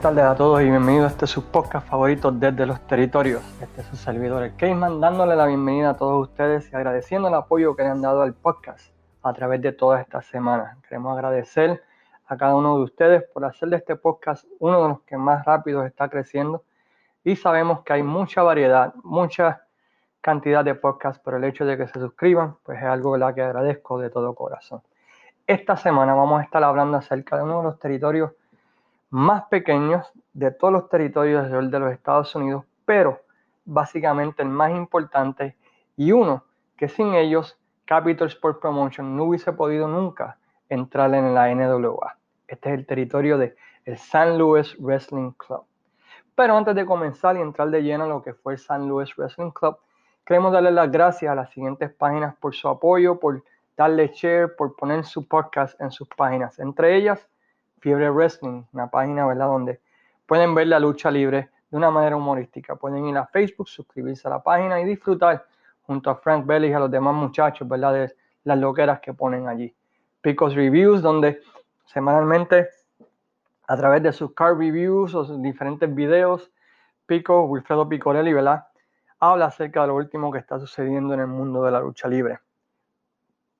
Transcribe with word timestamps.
Buenas 0.00 0.16
tardes 0.16 0.32
a 0.32 0.34
todos 0.34 0.62
y 0.62 0.64
bienvenidos 0.64 1.10
a 1.10 1.12
este 1.12 1.26
su 1.26 1.44
podcast 1.50 1.86
favorito 1.86 2.32
desde 2.32 2.64
los 2.64 2.80
territorios. 2.86 3.42
Este 3.60 3.82
es 3.82 3.86
su 3.86 3.96
servidor, 3.96 4.42
el 4.44 4.56
Cayman, 4.56 4.98
dándole 4.98 5.36
la 5.36 5.44
bienvenida 5.44 5.90
a 5.90 5.96
todos 5.98 6.26
ustedes 6.26 6.72
y 6.72 6.74
agradeciendo 6.74 7.28
el 7.28 7.34
apoyo 7.34 7.76
que 7.76 7.82
le 7.82 7.90
han 7.90 8.00
dado 8.00 8.22
al 8.22 8.32
podcast 8.32 8.94
a 9.22 9.34
través 9.34 9.60
de 9.60 9.72
todas 9.72 10.00
estas 10.00 10.24
semanas. 10.24 10.74
Queremos 10.88 11.12
agradecer 11.12 11.82
a 12.26 12.38
cada 12.38 12.56
uno 12.56 12.78
de 12.78 12.84
ustedes 12.84 13.24
por 13.24 13.44
hacer 13.44 13.68
de 13.68 13.76
este 13.76 13.94
podcast 13.94 14.46
uno 14.58 14.82
de 14.82 14.88
los 14.88 15.02
que 15.02 15.18
más 15.18 15.44
rápido 15.44 15.84
está 15.84 16.08
creciendo 16.08 16.64
y 17.22 17.36
sabemos 17.36 17.82
que 17.82 17.92
hay 17.92 18.02
mucha 18.02 18.42
variedad, 18.42 18.94
mucha 19.04 19.66
cantidad 20.22 20.64
de 20.64 20.76
podcasts, 20.76 21.20
pero 21.22 21.36
el 21.36 21.44
hecho 21.44 21.66
de 21.66 21.76
que 21.76 21.86
se 21.88 22.00
suscriban, 22.00 22.56
pues 22.62 22.78
es 22.78 22.84
algo 22.84 23.18
que 23.34 23.42
agradezco 23.42 23.98
de 23.98 24.08
todo 24.08 24.34
corazón. 24.34 24.80
Esta 25.46 25.76
semana 25.76 26.14
vamos 26.14 26.40
a 26.40 26.44
estar 26.44 26.64
hablando 26.64 26.96
acerca 26.96 27.36
de 27.36 27.42
uno 27.42 27.58
de 27.58 27.64
los 27.64 27.78
territorios 27.78 28.30
más 29.10 29.44
pequeños 29.44 30.10
de 30.32 30.50
todos 30.50 30.72
los 30.72 30.88
territorios 30.88 31.50
de 31.50 31.78
los 31.78 31.92
Estados 31.92 32.34
Unidos, 32.34 32.64
pero 32.84 33.20
básicamente 33.64 34.42
el 34.42 34.48
más 34.48 34.70
importante 34.70 35.56
y 35.96 36.12
uno 36.12 36.44
que 36.76 36.88
sin 36.88 37.14
ellos 37.14 37.58
Capital 37.84 38.28
Sport 38.28 38.60
Promotion 38.60 39.16
no 39.16 39.24
hubiese 39.24 39.52
podido 39.52 39.88
nunca 39.88 40.38
entrar 40.68 41.12
en 41.14 41.34
la 41.34 41.52
NWA. 41.52 42.16
Este 42.46 42.68
es 42.68 42.78
el 42.78 42.86
territorio 42.86 43.36
de 43.36 43.56
el 43.84 43.98
San 43.98 44.38
Luis 44.38 44.76
Wrestling 44.78 45.32
Club. 45.32 45.64
Pero 46.34 46.56
antes 46.56 46.74
de 46.74 46.86
comenzar 46.86 47.36
y 47.36 47.40
entrar 47.40 47.68
de 47.70 47.82
lleno 47.82 48.04
a 48.04 48.08
lo 48.08 48.22
que 48.22 48.32
fue 48.32 48.54
el 48.54 48.58
San 48.58 48.88
Luis 48.88 49.14
Wrestling 49.16 49.50
Club, 49.50 49.76
queremos 50.24 50.52
darle 50.52 50.70
las 50.70 50.90
gracias 50.90 51.30
a 51.30 51.34
las 51.34 51.50
siguientes 51.50 51.92
páginas 51.92 52.34
por 52.36 52.54
su 52.54 52.68
apoyo, 52.68 53.18
por 53.18 53.42
darle 53.76 54.08
share, 54.14 54.54
por 54.56 54.76
poner 54.76 55.04
su 55.04 55.26
podcast 55.26 55.78
en 55.80 55.90
sus 55.90 56.08
páginas. 56.08 56.58
Entre 56.58 56.96
ellas, 56.96 57.28
Fiebre 57.80 58.10
Wrestling, 58.10 58.64
una 58.72 58.88
página, 58.88 59.26
¿verdad? 59.26 59.46
Donde 59.46 59.80
pueden 60.26 60.54
ver 60.54 60.68
la 60.68 60.78
lucha 60.78 61.10
libre 61.10 61.50
de 61.70 61.76
una 61.76 61.90
manera 61.90 62.16
humorística. 62.16 62.76
Pueden 62.76 63.06
ir 63.06 63.16
a 63.16 63.26
Facebook, 63.26 63.68
suscribirse 63.68 64.28
a 64.28 64.30
la 64.30 64.42
página 64.42 64.80
y 64.80 64.84
disfrutar 64.84 65.44
junto 65.82 66.10
a 66.10 66.16
Frank 66.16 66.46
Belly 66.46 66.68
y 66.68 66.72
a 66.72 66.78
los 66.78 66.90
demás 66.90 67.14
muchachos, 67.14 67.66
¿verdad? 67.66 67.92
De 67.94 68.14
las 68.44 68.58
loqueras 68.58 69.00
que 69.00 69.12
ponen 69.12 69.48
allí. 69.48 69.74
Picos 70.20 70.54
Reviews, 70.54 71.02
donde 71.02 71.40
semanalmente, 71.86 72.68
a 73.66 73.76
través 73.76 74.02
de 74.02 74.12
sus 74.12 74.32
car 74.34 74.56
reviews 74.56 75.14
o 75.14 75.24
sus 75.24 75.42
diferentes 75.42 75.92
videos, 75.92 76.50
Pico, 77.06 77.42
Wilfredo 77.44 77.88
Picorelli, 77.88 78.32
¿verdad? 78.32 78.66
Habla 79.18 79.46
acerca 79.46 79.82
de 79.82 79.88
lo 79.88 79.96
último 79.96 80.30
que 80.30 80.38
está 80.38 80.60
sucediendo 80.60 81.14
en 81.14 81.20
el 81.20 81.26
mundo 81.26 81.64
de 81.64 81.72
la 81.72 81.80
lucha 81.80 82.06
libre. 82.06 82.38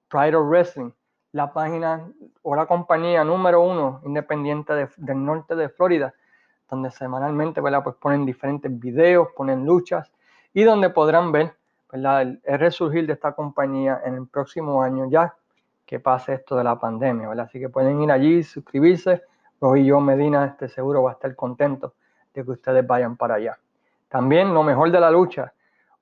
Pride 0.08 0.36
of 0.36 0.48
Wrestling, 0.48 0.92
la 1.32 1.52
página 1.52 2.08
o 2.42 2.54
la 2.54 2.66
compañía 2.66 3.24
número 3.24 3.62
uno 3.62 4.00
independiente 4.04 4.88
del 4.96 5.24
norte 5.24 5.54
de 5.54 5.68
Florida, 5.68 6.12
donde 6.68 6.90
semanalmente. 6.90 7.62
Pues 7.62 7.96
ponen 7.96 8.26
diferentes 8.26 8.78
videos, 8.78 9.28
ponen 9.36 9.64
luchas 9.64 10.10
y 10.52 10.64
donde 10.64 10.90
podrán 10.90 11.32
ver. 11.32 11.54
El, 11.92 12.40
resurgir 12.44 13.06
de 13.08 13.14
esta 13.14 13.32
compañía 13.32 14.00
en 14.04 14.14
el 14.14 14.28
próximo 14.28 14.80
año 14.80 15.10
ya 15.10 15.34
que 15.84 15.98
pase 15.98 16.34
esto 16.34 16.54
de 16.56 16.62
la 16.62 16.78
pandemia. 16.78 17.28
Así 17.42 17.58
que 17.58 17.68
pueden 17.68 18.00
ir 18.00 18.12
allí, 18.12 18.44
suscribirse. 18.44 19.22
Hoy 19.58 19.86
yo, 19.86 19.98
Medina, 19.98 20.46
este 20.46 20.68
seguro 20.68 21.02
va 21.02 21.10
a 21.10 21.12
estar 21.14 21.34
contento 21.34 21.94
de 22.32 22.44
que 22.44 22.50
ustedes 22.52 22.86
vayan 22.86 23.16
para 23.16 23.34
allá. 23.34 23.58
También 24.08 24.54
lo 24.54 24.62
mejor 24.62 24.92
de 24.92 25.00
la 25.00 25.10
lucha. 25.10 25.52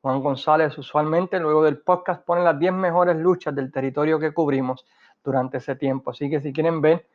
Juan 0.03 0.23
González 0.23 0.77
usualmente 0.77 1.41
luego 1.41 1.65
del 1.65 1.79
podcast 1.79 2.23
pone 2.23 2.45
las 2.45 2.59
10 2.59 2.73
mejores 2.75 3.17
luchas 3.17 3.55
del 3.55 3.73
territorio 3.73 4.19
que 4.19 4.33
cubrimos 4.33 4.85
durante 5.25 5.59
ese 5.59 5.77
tiempo. 5.77 6.11
Así 6.11 6.31
que 6.31 6.41
si 6.41 6.53
quieren 6.53 6.81
ver 6.81 7.07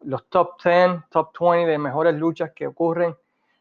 los 0.00 0.28
top 0.28 0.62
10, 0.62 1.08
top 1.10 1.32
20 1.38 1.70
de 1.70 1.78
mejores 1.78 2.14
luchas 2.14 2.52
que 2.54 2.66
ocurren 2.66 3.14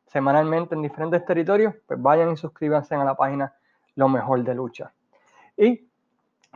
semanalmente 0.08 0.76
en 0.76 0.82
diferentes 0.82 1.24
territorios, 1.26 1.74
pues 1.88 2.02
vayan 2.02 2.32
y 2.32 2.38
suscríbanse 2.38 2.96
a 2.96 3.04
la 3.04 3.16
página 3.16 3.56
Lo 3.96 4.10
Mejor 4.10 4.44
de 4.44 4.54
Lucha. 4.54 4.94
Y 5.56 5.88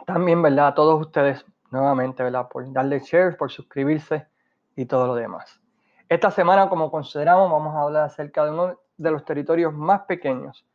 también, 0.06 0.42
¿verdad? 0.42 0.68
A 0.68 0.74
todos 0.76 1.00
ustedes, 1.00 1.46
nuevamente, 1.72 2.22
¿verdad? 2.24 2.50
Por 2.50 2.72
darle 2.74 3.00
share, 3.00 3.38
por 3.38 3.52
suscribirse 3.52 4.28
y 4.76 4.86
todo 4.86 5.08
lo 5.08 5.16
demás. 5.16 5.62
Esta 6.10 6.32
semana, 6.32 6.70
como 6.70 6.92
consideramos, 6.92 7.50
vamos 7.50 7.74
a 7.76 7.82
hablar 7.82 8.04
acerca 8.04 8.44
de 8.46 8.52
uno 8.52 8.80
de 8.98 9.12
los 9.12 9.24
territorios 9.26 9.74
más 9.74 10.02
pequeños, 10.02 10.66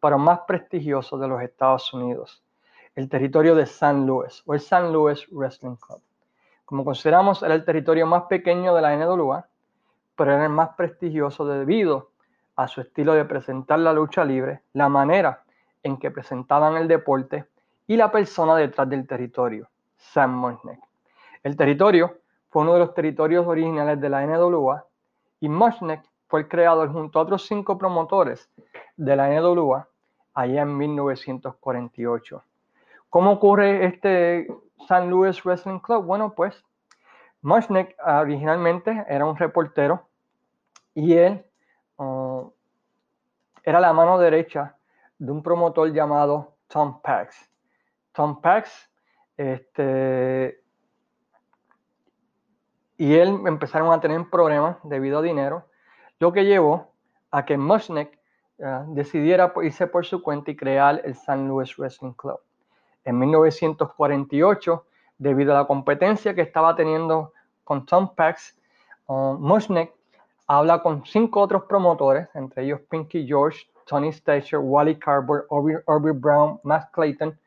pero 0.00 0.18
más 0.18 0.40
prestigiosos 0.46 1.20
de 1.20 1.28
los 1.28 1.42
Estados 1.42 1.92
Unidos, 1.92 2.44
el 2.94 3.08
territorio 3.08 3.54
de 3.54 3.66
San 3.66 4.06
Luis 4.06 4.42
o 4.46 4.54
el 4.54 4.60
San 4.60 4.92
Luis 4.92 5.26
Wrestling 5.30 5.76
Club. 5.76 6.00
Como 6.66 6.84
consideramos, 6.84 7.44
era 7.44 7.54
el 7.54 7.64
territorio 7.64 8.06
más 8.06 8.24
pequeño 8.24 8.74
de 8.74 8.82
la 8.82 8.96
NWA, 8.96 9.46
pero 10.16 10.32
era 10.32 10.44
el 10.44 10.50
más 10.50 10.70
prestigioso 10.70 11.46
debido 11.46 12.10
a 12.56 12.66
su 12.66 12.80
estilo 12.80 13.14
de 13.14 13.24
presentar 13.24 13.78
la 13.78 13.92
lucha 13.92 14.24
libre, 14.24 14.62
la 14.72 14.88
manera 14.88 15.44
en 15.84 15.96
que 15.96 16.10
presentaban 16.10 16.76
el 16.76 16.88
deporte 16.88 17.44
y 17.86 17.96
la 17.96 18.10
persona 18.10 18.56
detrás 18.56 18.90
del 18.90 19.06
territorio, 19.06 19.68
Sam 19.96 20.34
Mushnick. 20.34 20.80
El 21.44 21.56
territorio 21.56 22.18
fue 22.50 22.62
uno 22.62 22.72
de 22.72 22.80
los 22.80 22.94
territorios 22.94 23.46
originales 23.46 24.00
de 24.00 24.08
la 24.08 24.26
NWA 24.26 24.84
y 25.38 25.48
Mushnick 25.48 26.02
fue 26.26 26.40
el 26.40 26.48
creador 26.48 26.92
junto 26.92 27.20
a 27.20 27.22
otros 27.22 27.46
cinco 27.46 27.78
promotores 27.78 28.50
de 28.96 29.14
la 29.14 29.28
NWA 29.28 29.86
allá 30.34 30.62
en 30.62 30.76
1948. 30.76 32.42
¿Cómo 33.08 33.30
ocurre 33.30 33.86
este 33.86 34.48
San 34.86 35.10
Luis 35.10 35.44
Wrestling 35.44 35.78
Club? 35.80 36.04
Bueno, 36.04 36.34
pues 36.34 36.64
Mushnick 37.42 37.96
originalmente 38.04 39.04
era 39.08 39.24
un 39.24 39.36
reportero 39.36 40.08
y 40.94 41.14
él 41.14 41.44
uh, 41.96 42.50
era 43.62 43.80
la 43.80 43.92
mano 43.92 44.18
derecha 44.18 44.76
de 45.18 45.32
un 45.32 45.42
promotor 45.42 45.92
llamado 45.92 46.56
Tom 46.68 47.00
Pax. 47.00 47.50
Tom 48.12 48.40
Pax, 48.40 48.90
este, 49.36 50.62
y 52.96 53.14
él 53.14 53.40
empezaron 53.46 53.92
a 53.92 54.00
tener 54.00 54.28
problemas 54.30 54.78
debido 54.84 55.18
a 55.18 55.22
dinero, 55.22 55.66
lo 56.18 56.32
que 56.32 56.44
llevó 56.44 56.92
a 57.30 57.44
que 57.44 57.58
Mushnick 57.58 58.18
uh, 58.58 58.94
decidiera 58.94 59.52
irse 59.62 59.86
por 59.86 60.06
su 60.06 60.22
cuenta 60.22 60.50
y 60.50 60.56
crear 60.56 61.02
el 61.04 61.14
San 61.14 61.46
Luis 61.48 61.76
Wrestling 61.76 62.12
Club 62.12 62.40
en 63.06 63.18
1948 63.18 64.84
debido 65.16 65.52
a 65.52 65.60
la 65.60 65.66
competencia 65.66 66.34
que 66.34 66.42
estaba 66.42 66.76
teniendo 66.76 67.32
con 67.64 67.86
Tom 67.86 68.14
Pax. 68.14 68.54
Uh, 69.06 69.38
habla 70.48 70.82
con 70.82 71.04
cinco 71.06 71.40
otros 71.40 71.64
promotores, 71.64 72.28
entre 72.34 72.64
ellos 72.64 72.80
Pinky 72.90 73.26
George, 73.26 73.66
Tony 73.86 74.12
Stacher, 74.12 74.58
Wally 74.58 74.98
Carver, 74.98 75.46
Orbie 75.48 76.12
Brown, 76.12 76.60
Matt 76.62 76.90
Clayton, 76.92 77.38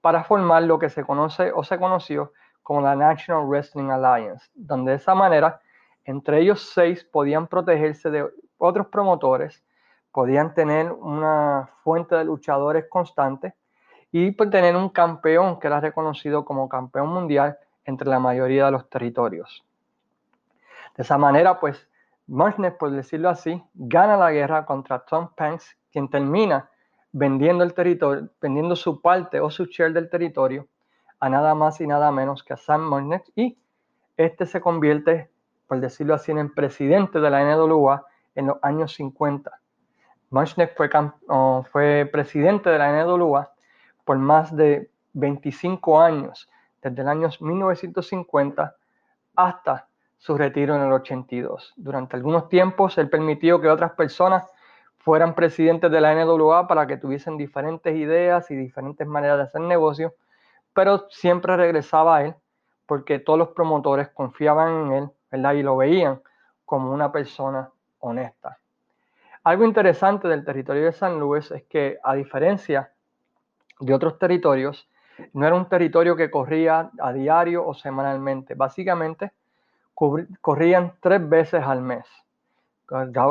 para 0.00 0.24
formar 0.24 0.64
lo 0.64 0.78
que 0.78 0.90
se 0.90 1.04
conoce 1.04 1.52
o 1.52 1.62
se 1.62 1.78
conoció 1.78 2.32
como 2.62 2.80
la 2.80 2.96
National 2.96 3.46
Wrestling 3.46 3.90
Alliance, 3.90 4.50
donde 4.54 4.92
de 4.92 4.96
esa 4.96 5.14
manera 5.14 5.60
entre 6.04 6.40
ellos 6.40 6.70
seis 6.72 7.04
podían 7.04 7.46
protegerse 7.46 8.10
de 8.10 8.26
otros 8.56 8.86
promotores, 8.86 9.62
podían 10.10 10.54
tener 10.54 10.90
una 10.90 11.68
fuente 11.84 12.14
de 12.14 12.24
luchadores 12.24 12.86
constante 12.88 13.54
y 14.10 14.30
por 14.30 14.50
tener 14.50 14.76
un 14.76 14.88
campeón 14.88 15.58
que 15.58 15.66
era 15.66 15.80
reconocido 15.80 16.44
como 16.44 16.68
campeón 16.68 17.08
mundial 17.08 17.58
entre 17.84 18.08
la 18.08 18.18
mayoría 18.18 18.66
de 18.66 18.72
los 18.72 18.88
territorios. 18.88 19.64
De 20.96 21.02
esa 21.02 21.18
manera, 21.18 21.60
pues, 21.60 21.88
Mushnick, 22.26 22.76
por 22.76 22.90
decirlo 22.90 23.30
así, 23.30 23.62
gana 23.74 24.16
la 24.16 24.30
guerra 24.32 24.66
contra 24.66 24.98
Tom 25.00 25.30
Panks, 25.34 25.76
quien 25.90 26.08
termina 26.08 26.68
vendiendo 27.12 27.64
el 27.64 27.72
territorio, 27.72 28.28
vendiendo 28.40 28.76
su 28.76 29.00
parte 29.00 29.40
o 29.40 29.50
su 29.50 29.64
share 29.64 29.92
del 29.92 30.10
territorio 30.10 30.66
a 31.20 31.28
nada 31.28 31.54
más 31.54 31.80
y 31.80 31.86
nada 31.86 32.12
menos 32.12 32.42
que 32.42 32.52
a 32.52 32.56
Sam 32.56 32.88
Mushnick 32.88 33.24
y 33.34 33.56
este 34.16 34.46
se 34.46 34.60
convierte, 34.60 35.30
por 35.66 35.80
decirlo 35.80 36.14
así, 36.14 36.32
en 36.32 36.52
presidente 36.52 37.20
de 37.20 37.30
la 37.30 37.42
NWA 37.44 38.04
en 38.34 38.48
los 38.48 38.58
años 38.62 38.92
50. 38.94 39.50
Mushnick 40.30 40.76
fue, 40.76 40.90
fue 41.72 42.08
presidente 42.12 42.70
de 42.70 42.78
la 42.78 43.04
NWA 43.04 43.50
por 44.08 44.16
más 44.16 44.56
de 44.56 44.90
25 45.12 46.00
años, 46.00 46.48
desde 46.80 47.02
el 47.02 47.08
año 47.08 47.28
1950 47.40 48.74
hasta 49.36 49.86
su 50.16 50.38
retiro 50.38 50.76
en 50.76 50.80
el 50.80 50.92
82. 50.92 51.74
Durante 51.76 52.16
algunos 52.16 52.48
tiempos 52.48 52.96
él 52.96 53.10
permitió 53.10 53.60
que 53.60 53.68
otras 53.68 53.92
personas 53.92 54.50
fueran 54.96 55.34
presidentes 55.34 55.90
de 55.90 56.00
la 56.00 56.14
NWA 56.14 56.66
para 56.66 56.86
que 56.86 56.96
tuviesen 56.96 57.36
diferentes 57.36 57.94
ideas 57.94 58.50
y 58.50 58.56
diferentes 58.56 59.06
maneras 59.06 59.36
de 59.36 59.42
hacer 59.42 59.60
negocio, 59.60 60.14
pero 60.72 61.10
siempre 61.10 61.58
regresaba 61.58 62.16
a 62.16 62.24
él 62.24 62.34
porque 62.86 63.18
todos 63.18 63.38
los 63.38 63.48
promotores 63.48 64.08
confiaban 64.08 64.90
en 64.90 65.10
él 65.32 65.58
y 65.58 65.62
lo 65.62 65.76
veían 65.76 66.22
como 66.64 66.94
una 66.94 67.12
persona 67.12 67.68
honesta. 67.98 68.58
Algo 69.44 69.66
interesante 69.66 70.28
del 70.28 70.46
territorio 70.46 70.86
de 70.86 70.92
San 70.92 71.20
Luis 71.20 71.50
es 71.50 71.64
que 71.64 71.98
a 72.02 72.14
diferencia 72.14 72.90
de 73.80 73.94
otros 73.94 74.18
territorios, 74.18 74.88
no 75.32 75.46
era 75.46 75.56
un 75.56 75.68
territorio 75.68 76.16
que 76.16 76.30
corría 76.30 76.90
a 77.00 77.12
diario 77.12 77.66
o 77.66 77.74
semanalmente. 77.74 78.54
Básicamente, 78.54 79.32
corrían 80.40 80.94
tres 81.00 81.28
veces 81.28 81.62
al 81.64 81.82
mes. 81.82 82.06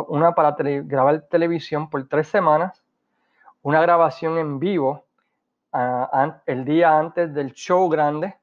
una 0.09 0.35
para 0.35 0.55
grabar 0.59 1.21
televisión 1.29 1.89
por 1.89 2.07
tres 2.07 2.27
semanas, 2.27 2.83
una 3.61 3.81
grabación 3.81 4.37
en 4.37 4.59
vivo 4.59 5.05
el 6.45 6.65
día 6.65 6.97
antes 6.97 7.33
del 7.33 7.53
show 7.53 7.89
grande 7.89 8.35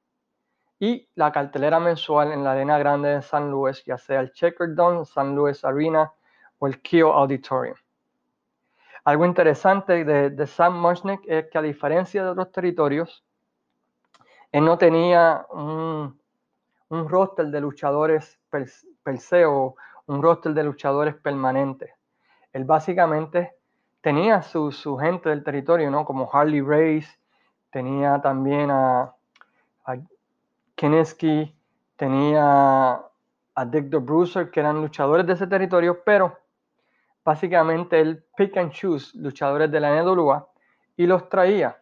y 0.79 1.09
la 1.15 1.33
cartelera 1.33 1.81
mensual 1.81 2.33
en 2.33 2.45
la 2.45 2.53
Arena 2.53 2.79
Grande 2.79 3.09
de 3.11 3.23
San 3.23 3.51
Luis, 3.51 3.83
ya 3.85 3.97
sea 3.97 4.21
el 4.21 4.33
Checker 4.33 4.75
Dome, 4.75 5.05
San 5.05 5.35
Luis 5.35 5.65
Arena 5.65 6.13
o 6.59 6.67
el 6.67 6.81
Kio 6.83 7.13
Auditorium. 7.13 7.77
Algo 9.05 9.27
interesante 9.27 10.03
de, 10.05 10.47
Sam 10.47 10.81
Mushnick 10.81 11.21
es 11.27 11.47
que 11.51 11.59
a 11.59 11.63
diferencia 11.63 12.25
de 12.25 12.31
otros 12.31 12.51
territorios, 12.53 13.23
él 14.51 14.65
no 14.65 14.79
tenía 14.79 15.47
un, 15.51 16.19
un 16.89 17.09
roster 17.09 17.47
de 17.47 17.61
luchadores 17.61 18.39
per, 18.49 18.67
se 19.19 19.45
o 19.45 19.77
un 20.07 20.23
roster 20.23 20.55
de 20.55 20.65
luchadores 20.65 21.15
permanentes. 21.17 21.91
Él 22.55 22.65
básicamente 22.65 23.53
tenía 24.01 24.41
su, 24.41 24.73
su, 24.73 24.97
gente 24.97 25.29
del 25.29 25.45
territorio, 25.45 25.91
¿no? 25.91 26.07
Como 26.07 26.31
Harley 26.33 26.63
Race, 26.63 27.09
tenía 27.71 28.23
también 28.23 28.71
a, 28.71 29.15
a 29.85 29.97
Kineski, 30.77 31.55
tenía 31.97 33.03
a 33.55 33.65
Dick 33.67 33.91
the 33.91 33.99
Bruiser, 33.99 34.51
que 34.51 34.61
eran 34.61 34.81
luchadores 34.81 35.27
de 35.27 35.35
ese 35.35 35.47
territorio, 35.47 36.03
pero 36.05 36.39
básicamente 37.25 38.01
él 38.01 38.25
pick 38.37 38.57
and 38.57 38.73
choose 38.73 39.17
luchadores 39.19 39.71
de 39.71 39.81
la 39.81 40.03
NWA 40.03 40.47
y 40.97 41.07
los 41.07 41.29
traía 41.29 41.81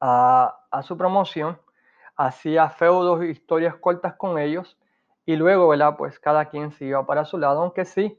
a, 0.00 0.82
su 0.82 0.96
promoción, 0.96 1.58
hacía 2.16 2.68
feudos 2.70 3.24
y 3.24 3.28
historias 3.28 3.76
cortas 3.76 4.14
con 4.14 4.38
ellos 4.38 4.78
y 5.24 5.36
luego, 5.36 5.68
¿verdad? 5.68 5.96
Pues 5.96 6.18
cada 6.18 6.46
quien 6.46 6.72
se 6.72 6.86
iba 6.86 7.06
para 7.06 7.24
su 7.24 7.38
lado, 7.38 7.62
aunque 7.62 7.84
sí 7.84 8.18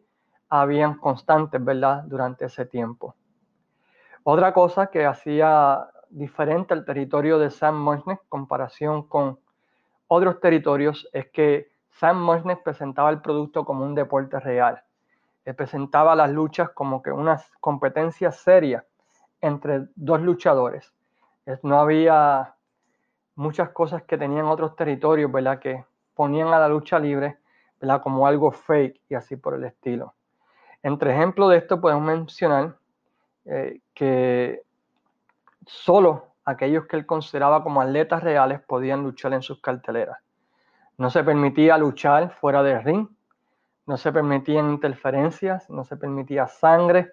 habían 0.49 0.97
constantes, 0.97 1.63
¿verdad? 1.63 2.03
Durante 2.05 2.45
ese 2.45 2.65
tiempo. 2.65 3.15
Otra 4.23 4.53
cosa 4.53 4.87
que 4.87 5.05
hacía 5.05 5.87
diferente 6.09 6.73
el 6.73 6.85
territorio 6.85 7.37
de 7.37 7.51
Sam 7.51 7.87
en 8.07 8.19
comparación 8.29 9.07
con 9.07 9.39
otros 10.07 10.39
territorios 10.39 11.07
es 11.13 11.29
que 11.29 11.71
Sam 11.89 12.23
Mushnick 12.23 12.63
presentaba 12.63 13.09
el 13.09 13.21
producto 13.21 13.65
como 13.65 13.85
un 13.85 13.95
deporte 13.95 14.39
real. 14.39 14.84
Presentaba 15.53 16.15
las 16.15 16.31
luchas 16.31 16.71
como 16.71 17.01
que 17.03 17.11
una 17.11 17.39
competencia 17.59 18.31
seria 18.31 18.85
entre 19.41 19.87
dos 19.95 20.21
luchadores. 20.21 20.93
No 21.61 21.79
había 21.79 22.55
muchas 23.35 23.69
cosas 23.69 24.03
que 24.03 24.17
tenían 24.17 24.45
otros 24.45 24.75
territorios, 24.75 25.31
¿verdad? 25.31 25.59
Que 25.59 25.85
ponían 26.15 26.47
a 26.47 26.59
la 26.59 26.67
lucha 26.67 26.97
libre, 26.97 27.37
¿verdad? 27.79 28.01
Como 28.01 28.25
algo 28.25 28.51
fake 28.51 29.01
y 29.09 29.15
así 29.15 29.35
por 29.35 29.53
el 29.53 29.65
estilo. 29.65 30.15
Entre 30.81 31.13
ejemplos 31.13 31.51
de 31.51 31.57
esto 31.57 31.79
podemos 31.79 32.03
mencionar 32.03 32.77
eh, 33.45 33.81
que 33.93 34.63
solo 35.65 36.27
aquellos 36.45 36.85
que 36.85 36.95
él 36.95 37.05
consideraba 37.05 37.63
como 37.63 37.81
atletas 37.81 38.23
reales 38.23 38.61
podían 38.61 39.03
luchar 39.03 39.33
en 39.33 39.41
sus 39.41 39.59
carteleras. 39.61 40.17
No 40.97 41.09
se 41.09 41.23
permitía 41.23 41.77
luchar 41.77 42.31
fuera 42.31 42.63
del 42.63 42.83
ring, 42.83 43.07
no 43.85 43.97
se 43.97 44.11
permitían 44.11 44.71
interferencias, 44.71 45.69
no 45.69 45.83
se 45.83 45.97
permitía 45.97 46.47
sangre 46.47 47.11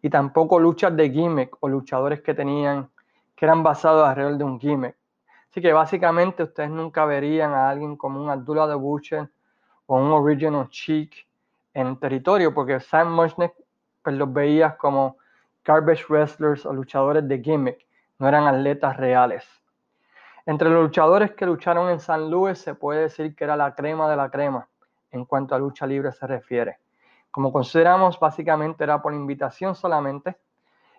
y 0.00 0.10
tampoco 0.10 0.58
luchas 0.58 0.96
de 0.96 1.10
gimmick 1.10 1.56
o 1.60 1.68
luchadores 1.68 2.22
que 2.22 2.34
tenían 2.34 2.88
que 3.36 3.44
eran 3.44 3.62
basados 3.62 4.06
alrededor 4.06 4.38
de 4.38 4.44
un 4.44 4.60
gimmick. 4.60 4.96
Así 5.50 5.60
que 5.60 5.72
básicamente 5.72 6.42
ustedes 6.42 6.70
nunca 6.70 7.04
verían 7.04 7.52
a 7.52 7.68
alguien 7.68 7.96
como 7.96 8.22
un 8.22 8.30
Abdullah 8.30 8.66
de 8.66 8.74
Butcher 8.74 9.28
o 9.86 9.96
un 9.96 10.12
Original 10.12 10.68
Cheek 10.68 11.26
en 11.74 11.88
el 11.88 11.98
territorio, 11.98 12.54
porque 12.54 12.80
Sam 12.80 13.12
Mushnick 13.12 13.52
pues 14.02 14.16
los 14.16 14.32
veía 14.32 14.76
como 14.76 15.16
garbage 15.64 16.04
wrestlers 16.08 16.64
o 16.66 16.72
luchadores 16.72 17.26
de 17.26 17.40
gimmick 17.40 17.86
no 18.18 18.28
eran 18.28 18.46
atletas 18.46 18.96
reales. 18.96 19.44
Entre 20.46 20.68
los 20.68 20.84
luchadores 20.84 21.32
que 21.32 21.46
lucharon 21.46 21.90
en 21.90 22.00
San 22.00 22.30
Luis 22.30 22.58
se 22.58 22.74
puede 22.74 23.02
decir 23.02 23.34
que 23.34 23.44
era 23.44 23.56
la 23.56 23.74
crema 23.74 24.08
de 24.10 24.16
la 24.16 24.30
crema 24.30 24.68
en 25.14 25.24
cuanto 25.24 25.54
a 25.54 25.58
lucha 25.58 25.86
libre 25.86 26.12
se 26.12 26.26
refiere. 26.26 26.78
Como 27.30 27.52
consideramos, 27.52 28.18
básicamente 28.20 28.84
era 28.84 29.00
por 29.00 29.14
invitación 29.14 29.74
solamente. 29.74 30.36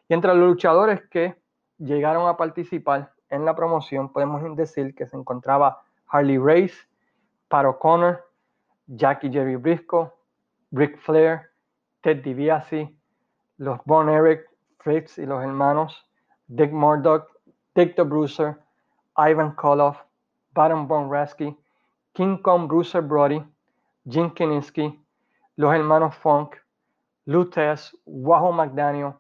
Y 0.07 0.13
entre 0.13 0.33
los 0.33 0.47
luchadores 0.47 1.01
que 1.09 1.35
llegaron 1.77 2.27
a 2.27 2.38
participar 2.38 3.13
en 3.29 3.45
la 3.45 3.56
promoción, 3.56 4.12
podemos 4.12 4.41
decir 4.56 4.95
que 4.95 5.06
se 5.06 5.17
encontraba 5.17 5.81
Harley 6.07 6.38
Race, 6.38 6.75
Pat 7.47 7.65
O'Connor, 7.65 8.23
Jackie 8.88 9.31
Jerry 9.31 9.56
Briscoe, 9.56 10.12
Rick 10.71 11.00
Flair, 11.00 11.51
Ted 12.01 12.23
DiBiase, 12.23 12.94
los 13.57 13.79
Von 13.85 14.09
Eric, 14.09 14.45
Fritz 14.79 15.17
y 15.17 15.25
los 15.25 15.41
hermanos, 15.41 16.06
Dick 16.47 16.71
Murdoch, 16.71 17.27
Dick 17.73 17.95
the 17.95 18.03
Bruiser, 18.03 18.59
Ivan 19.17 19.56
Koloff, 19.56 19.97
Baron 20.53 20.88
Von 20.88 21.09
Rasky, 21.09 21.57
King 22.13 22.38
Kong 22.41 22.67
Bruiser 22.67 23.01
Brody, 23.01 23.44
Jim 24.07 24.31
Kiniski, 24.31 25.03
los 25.55 25.73
hermanos 25.73 26.15
Funk, 26.15 26.55
Lutez, 27.25 27.95
Wahoo 28.05 28.51
McDaniel, 28.51 29.13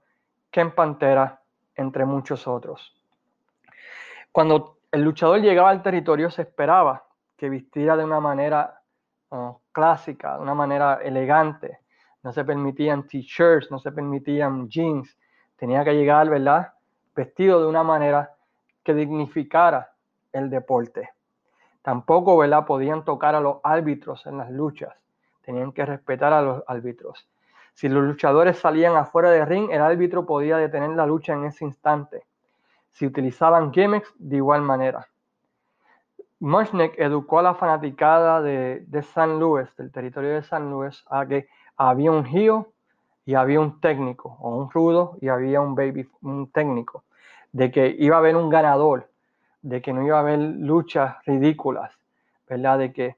Ken 0.51 0.71
Pantera, 0.73 1.41
entre 1.75 2.05
muchos 2.05 2.47
otros. 2.47 2.95
Cuando 4.31 4.77
el 4.91 5.01
luchador 5.01 5.41
llegaba 5.41 5.69
al 5.69 5.81
territorio 5.81 6.29
se 6.29 6.43
esperaba 6.43 7.05
que 7.35 7.49
vistiera 7.49 7.97
de 7.97 8.05
una 8.05 8.19
manera 8.19 8.81
uh, 9.31 9.53
clásica, 9.71 10.35
de 10.37 10.41
una 10.41 10.53
manera 10.53 10.99
elegante. 11.03 11.79
No 12.23 12.31
se 12.31 12.45
permitían 12.45 13.07
t-shirts, 13.07 13.69
no 13.71 13.79
se 13.79 13.91
permitían 13.91 14.69
jeans. 14.69 15.17
Tenía 15.57 15.83
que 15.83 15.93
llegar, 15.93 16.29
¿verdad? 16.29 16.75
vestido 17.15 17.61
de 17.61 17.67
una 17.67 17.83
manera 17.83 18.35
que 18.83 18.93
dignificara 18.93 19.93
el 20.33 20.49
deporte. 20.49 21.09
Tampoco 21.85 22.35
podían 22.65 23.05
tocar 23.05 23.35
a 23.35 23.39
los 23.39 23.57
árbitros 23.61 24.25
en 24.25 24.39
las 24.39 24.49
luchas, 24.49 24.95
tenían 25.43 25.71
que 25.71 25.85
respetar 25.85 26.33
a 26.33 26.41
los 26.41 26.63
árbitros. 26.65 27.29
Si 27.75 27.87
los 27.87 28.03
luchadores 28.03 28.57
salían 28.57 28.95
afuera 28.95 29.29
del 29.29 29.45
ring, 29.45 29.69
el 29.69 29.83
árbitro 29.83 30.25
podía 30.25 30.57
detener 30.57 30.89
la 30.89 31.05
lucha 31.05 31.33
en 31.33 31.45
ese 31.45 31.63
instante. 31.63 32.25
Si 32.89 33.05
utilizaban 33.05 33.71
gimmicks, 33.71 34.11
de 34.17 34.37
igual 34.37 34.63
manera. 34.63 35.07
Mushnick 36.39 36.97
educó 36.97 37.37
a 37.37 37.43
la 37.43 37.53
fanaticada 37.53 38.41
de, 38.41 38.83
de 38.87 39.03
San 39.03 39.39
Luis, 39.39 39.67
del 39.75 39.91
territorio 39.91 40.33
de 40.33 40.41
San 40.41 40.71
Luis, 40.71 41.05
a 41.07 41.23
que 41.27 41.47
había 41.77 42.09
un 42.09 42.25
heel 42.25 42.65
y 43.27 43.35
había 43.35 43.59
un 43.59 43.79
técnico, 43.79 44.35
o 44.39 44.55
un 44.57 44.71
rudo 44.71 45.19
y 45.21 45.27
había 45.27 45.61
un 45.61 45.75
baby, 45.75 46.09
un 46.23 46.49
técnico, 46.51 47.03
de 47.51 47.69
que 47.69 47.95
iba 47.99 48.15
a 48.15 48.19
haber 48.19 48.35
un 48.35 48.49
ganador, 48.49 49.07
de 49.65 49.81
que 49.81 49.93
no 49.93 50.05
iba 50.05 50.17
a 50.17 50.19
haber 50.19 50.37
luchas 50.37 51.15
ridículas, 51.25 51.91
¿verdad? 52.47 52.77
De 52.77 52.93
que 52.93 53.15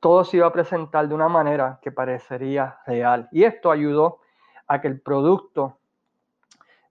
todo 0.00 0.24
se 0.24 0.38
iba 0.38 0.48
a 0.48 0.52
presentar 0.52 1.08
de 1.08 1.14
una 1.14 1.28
manera 1.28 1.78
que 1.80 1.92
parecería 1.92 2.78
real. 2.84 3.28
Y 3.30 3.44
esto 3.44 3.70
ayudó 3.70 4.18
a 4.66 4.80
que 4.80 4.88
el 4.88 5.00
producto, 5.00 5.78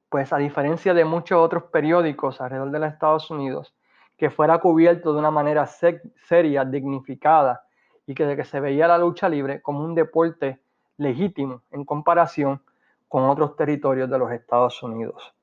pues 0.07 0.31
a 0.31 0.37
diferencia 0.37 0.93
de 0.93 1.03
muchos 1.03 1.39
otros 1.39 1.63
periódicos 1.63 2.39
alrededor 2.39 2.71
de 2.71 2.79
los 2.79 2.93
Estados 2.93 3.29
Unidos, 3.29 3.75
que 4.17 4.29
fuera 4.29 4.57
cubierto 4.59 5.11
de 5.11 5.19
una 5.19 5.31
manera 5.31 5.67
seria, 5.67 6.63
dignificada, 6.63 7.65
y 8.07 8.15
que 8.15 8.25
de 8.25 8.37
que 8.37 8.45
se 8.45 8.61
veía 8.61 8.87
la 8.87 8.97
lucha 8.97 9.27
libre 9.27 9.61
como 9.61 9.83
un 9.83 9.93
deporte 9.93 10.61
legítimo 10.95 11.63
en 11.71 11.83
comparación 11.83 12.61
con 13.09 13.25
otros 13.25 13.57
territorios 13.57 14.09
de 14.09 14.17
los 14.17 14.31
Estados 14.31 14.81
Unidos. 14.81 15.33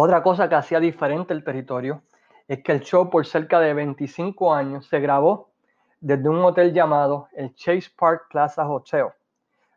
Otra 0.00 0.22
cosa 0.22 0.48
que 0.48 0.54
hacía 0.54 0.78
diferente 0.78 1.34
el 1.34 1.42
territorio 1.42 2.02
es 2.46 2.62
que 2.62 2.70
el 2.70 2.82
show 2.82 3.10
por 3.10 3.26
cerca 3.26 3.58
de 3.58 3.74
25 3.74 4.54
años 4.54 4.86
se 4.86 5.00
grabó 5.00 5.50
desde 5.98 6.28
un 6.28 6.38
hotel 6.38 6.72
llamado 6.72 7.26
el 7.32 7.52
Chase 7.56 7.90
Park 7.98 8.28
Plaza 8.30 8.64
Hotel, 8.68 9.06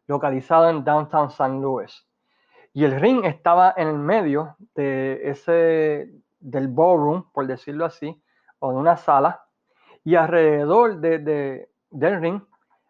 localizado 0.05 0.69
en 0.69 0.83
downtown 0.83 1.31
San 1.31 1.59
Luis. 1.59 2.05
Y 2.71 2.83
el 2.83 3.01
ring 3.01 3.25
estaba 3.25 3.73
en 3.75 3.87
el 3.87 3.97
medio 3.97 4.57
de 4.75 5.21
ese 5.23 6.11
del 6.39 6.67
ballroom, 6.67 7.31
por 7.31 7.47
decirlo 7.47 7.85
así, 7.85 8.21
o 8.59 8.73
de 8.73 8.77
una 8.77 8.97
sala, 8.97 9.43
y 10.03 10.13
alrededor 10.13 10.99
de, 10.99 11.67
del 11.89 12.21
ring 12.21 12.43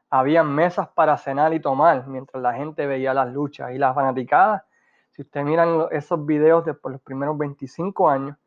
había 0.09 0.43
mesas 0.43 0.89
para 0.89 1.15
cenar 1.17 1.53
y 1.53 1.61
tomar 1.61 2.07
mientras 2.07 2.43
la 2.43 2.53
gente 2.55 2.85
veía 2.85 3.13
las 3.13 3.31
luchas 3.31 3.71
y 3.71 3.77
las 3.77 3.95
fanaticadas. 3.95 4.63
Si 5.11 5.21
ustedes 5.21 5.45
miran 5.45 5.87
esos 5.91 6.25
videos 6.25 6.65
de 6.65 6.73
por 6.73 6.91
los 6.91 7.01
primeros 7.01 7.37
25 7.37 8.09
años, 8.09 8.37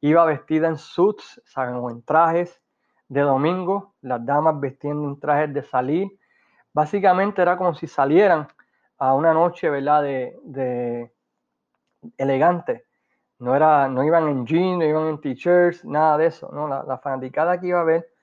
iba 0.00 0.24
vestida 0.24 0.68
en 0.68 0.76
suits, 0.76 1.40
¿saben? 1.44 1.74
O 1.76 1.90
en 1.90 2.02
trajes 2.02 2.60
de 3.08 3.20
domingo, 3.20 3.94
las 4.00 4.24
damas 4.24 4.58
vestiendo 4.58 5.02
un 5.02 5.20
traje 5.20 5.48
de 5.48 5.62
salir. 5.62 6.08
Básicamente 6.72 7.42
era 7.42 7.56
como 7.56 7.74
si 7.74 7.86
salieran 7.86 8.48
a 8.98 9.14
una 9.14 9.32
noche, 9.32 9.68
¿verdad? 9.70 10.02
De, 10.02 11.12
elegante. 12.18 12.84
No, 13.38 13.54
era, 13.54 13.88
no 13.88 14.04
iban 14.04 14.28
en 14.28 14.46
jeans, 14.46 14.78
no 14.78 14.84
iban 14.84 15.08
en 15.08 15.20
t-shirts, 15.20 15.84
nada 15.84 16.18
de 16.18 16.26
eso. 16.26 16.50
¿no? 16.52 16.68
La, 16.68 16.82
la 16.82 16.98
fanaticada 16.98 17.60
que 17.60 17.68
iba 17.68 17.80
a 17.80 17.84
ver 17.84 18.14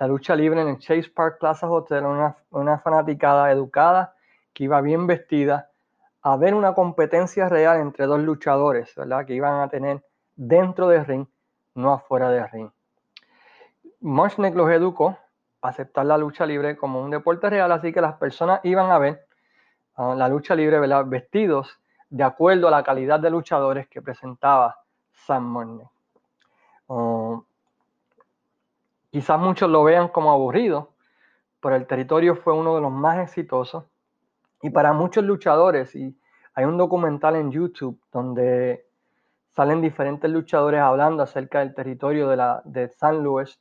la 0.00 0.06
lucha 0.06 0.34
libre 0.34 0.62
en 0.62 0.68
el 0.68 0.78
Chase 0.78 1.10
Park 1.14 1.38
Plaza 1.38 1.70
Hotel, 1.70 2.06
una, 2.06 2.34
una 2.50 2.78
fanaticada 2.78 3.52
educada 3.52 4.14
que 4.54 4.64
iba 4.64 4.80
bien 4.80 5.06
vestida 5.06 5.69
a 6.22 6.36
ver 6.36 6.54
una 6.54 6.74
competencia 6.74 7.48
real 7.48 7.80
entre 7.80 8.06
dos 8.06 8.20
luchadores, 8.20 8.94
¿verdad? 8.94 9.24
Que 9.24 9.34
iban 9.34 9.60
a 9.60 9.68
tener 9.68 10.04
dentro 10.36 10.88
del 10.88 11.04
ring, 11.06 11.26
no 11.74 11.92
afuera 11.92 12.30
del 12.30 12.48
ring. 12.50 12.70
Mushnick 14.00 14.54
los 14.54 14.70
educó 14.70 15.18
a 15.62 15.68
aceptar 15.68 16.06
la 16.06 16.18
lucha 16.18 16.46
libre 16.46 16.76
como 16.76 17.00
un 17.00 17.10
deporte 17.10 17.48
real, 17.48 17.70
así 17.72 17.92
que 17.92 18.00
las 18.00 18.14
personas 18.14 18.60
iban 18.64 18.90
a 18.90 18.98
ver 18.98 19.26
uh, 19.96 20.14
la 20.14 20.28
lucha 20.28 20.54
libre 20.54 20.78
vestidos 21.06 21.78
de 22.08 22.24
acuerdo 22.24 22.68
a 22.68 22.70
la 22.70 22.82
calidad 22.82 23.20
de 23.20 23.30
luchadores 23.30 23.88
que 23.88 24.02
presentaba 24.02 24.78
Sam 25.12 25.44
Mushnick. 25.44 25.88
Uh, 26.86 27.42
quizás 29.10 29.38
muchos 29.38 29.70
lo 29.70 29.84
vean 29.84 30.08
como 30.08 30.32
aburrido, 30.32 30.92
pero 31.60 31.76
el 31.76 31.86
territorio 31.86 32.36
fue 32.36 32.52
uno 32.52 32.74
de 32.74 32.80
los 32.80 32.90
más 32.90 33.18
exitosos 33.18 33.84
y 34.62 34.70
para 34.70 34.92
muchos 34.92 35.24
luchadores, 35.24 35.94
y 35.94 36.16
hay 36.54 36.64
un 36.64 36.76
documental 36.76 37.36
en 37.36 37.50
YouTube 37.50 38.00
donde 38.12 38.84
salen 39.48 39.80
diferentes 39.80 40.30
luchadores 40.30 40.80
hablando 40.80 41.22
acerca 41.22 41.60
del 41.60 41.74
territorio 41.74 42.28
de, 42.28 42.36
la, 42.36 42.62
de 42.64 42.88
San 42.88 43.22
Luis 43.22 43.60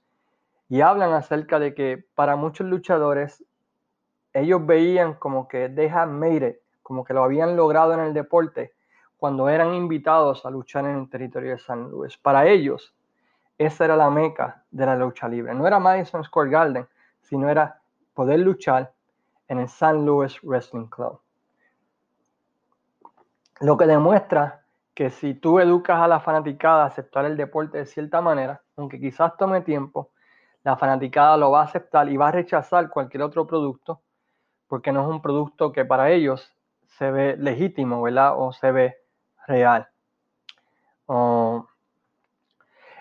y 0.67 0.81
hablan 0.81 1.13
acerca 1.13 1.59
de 1.59 1.73
que 1.73 2.05
para 2.15 2.35
muchos 2.35 2.67
luchadores 2.67 3.43
ellos 4.33 4.65
veían 4.65 5.15
como 5.15 5.47
que 5.47 5.69
they 5.69 5.87
had 5.87 6.07
made 6.07 6.61
como 6.83 7.03
que 7.03 7.13
lo 7.13 7.23
habían 7.23 7.55
logrado 7.55 7.93
en 7.93 7.99
el 7.99 8.13
deporte 8.13 8.73
cuando 9.17 9.49
eran 9.49 9.73
invitados 9.73 10.45
a 10.45 10.49
luchar 10.49 10.85
en 10.85 10.97
el 10.97 11.09
territorio 11.09 11.51
de 11.51 11.59
San 11.59 11.89
Luis. 11.89 12.17
Para 12.17 12.47
ellos, 12.47 12.95
esa 13.57 13.85
era 13.85 13.95
la 13.95 14.09
meca 14.09 14.63
de 14.71 14.85
la 14.85 14.95
lucha 14.95 15.27
libre. 15.27 15.53
No 15.53 15.67
era 15.67 15.77
Madison 15.77 16.23
Square 16.23 16.49
Garden, 16.49 16.87
sino 17.21 17.49
era 17.49 17.79
poder 18.13 18.39
luchar 18.39 18.91
en 19.49 19.59
el 19.59 19.67
San 19.67 20.05
Luis 20.05 20.39
Wrestling 20.41 20.87
Club. 20.87 21.19
Lo 23.59 23.75
que 23.75 23.85
demuestra 23.85 24.63
que 24.93 25.09
si 25.09 25.33
tú 25.33 25.59
educas 25.59 25.99
a 25.99 26.07
la 26.07 26.21
fanaticada 26.21 26.83
a 26.83 26.87
aceptar 26.87 27.25
el 27.25 27.35
deporte 27.35 27.79
de 27.79 27.85
cierta 27.85 28.21
manera, 28.21 28.61
aunque 28.77 28.99
quizás 28.99 29.35
tome 29.35 29.61
tiempo, 29.61 30.11
la 30.63 30.77
fanaticada 30.77 31.35
lo 31.35 31.51
va 31.51 31.61
a 31.61 31.65
aceptar 31.65 32.09
y 32.09 32.17
va 32.17 32.29
a 32.29 32.31
rechazar 32.31 32.89
cualquier 32.89 33.23
otro 33.23 33.45
producto 33.45 34.01
porque 34.67 34.91
no 34.91 35.01
es 35.01 35.07
un 35.07 35.21
producto 35.21 35.71
que 35.71 35.83
para 35.83 36.11
ellos 36.11 36.53
se 36.85 37.09
ve 37.11 37.35
legítimo, 37.37 38.01
¿verdad? 38.03 38.33
O 38.37 38.53
se 38.53 38.71
ve 38.71 38.97
real. 39.47 39.87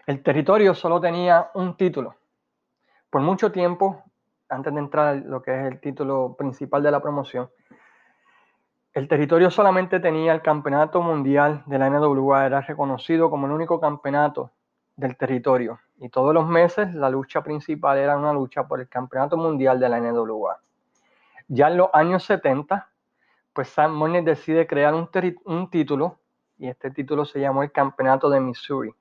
el 0.07 0.23
territorio 0.23 0.75
solo 0.75 0.99
tenía 0.99 1.51
un 1.55 1.77
título. 1.77 2.15
Por 3.11 3.21
mucho 3.21 3.53
tiempo 3.53 4.03
antes 4.49 4.73
de 4.73 4.81
entrar 4.81 5.17
lo 5.25 5.43
que 5.43 5.59
es 5.59 5.67
el 5.67 5.81
título 5.81 6.35
principal 6.39 6.83
de 6.83 6.91
la 6.91 7.01
promoción, 7.01 7.51
el 8.95 9.07
territorio 9.07 9.51
solamente 9.51 10.01
tenía 10.01 10.33
el 10.33 10.43
campeonato 10.43 11.01
mundial 11.03 11.63
de 11.67 11.79
la 11.79 11.89
NWA, 11.91 12.47
era 12.47 12.61
reconocido 12.63 13.31
como 13.31 13.47
el 13.47 13.53
único 13.53 13.79
campeonato 13.81 14.51
del 14.97 15.17
territorio. 15.17 15.79
Y 15.99 16.09
todos 16.09 16.35
los 16.35 16.47
meses 16.47 16.95
la 16.95 17.11
lucha 17.11 17.43
principal 17.43 17.99
era 17.99 18.17
una 18.17 18.33
lucha 18.33 18.67
por 18.67 18.81
el 18.81 18.89
campeonato 18.89 19.37
mundial 19.37 19.79
de 19.79 19.89
la 19.89 20.01
NWA. 20.01 20.59
Ya 21.49 21.69
en 21.69 21.77
los 21.77 21.91
años 21.93 22.25
70, 22.25 22.89
pues 23.53 23.69
Sam 23.69 23.95
Money 23.95 24.25
decide 24.25 24.67
crear 24.67 24.95
un 24.95 25.71
título 25.71 26.19
y 26.59 26.69
este 26.69 26.91
título 26.91 27.25
se 27.25 27.41
llamó 27.41 27.63
el 27.63 27.71
Campeonato 27.71 28.29
de 28.29 28.41
Missouri. 28.41 28.93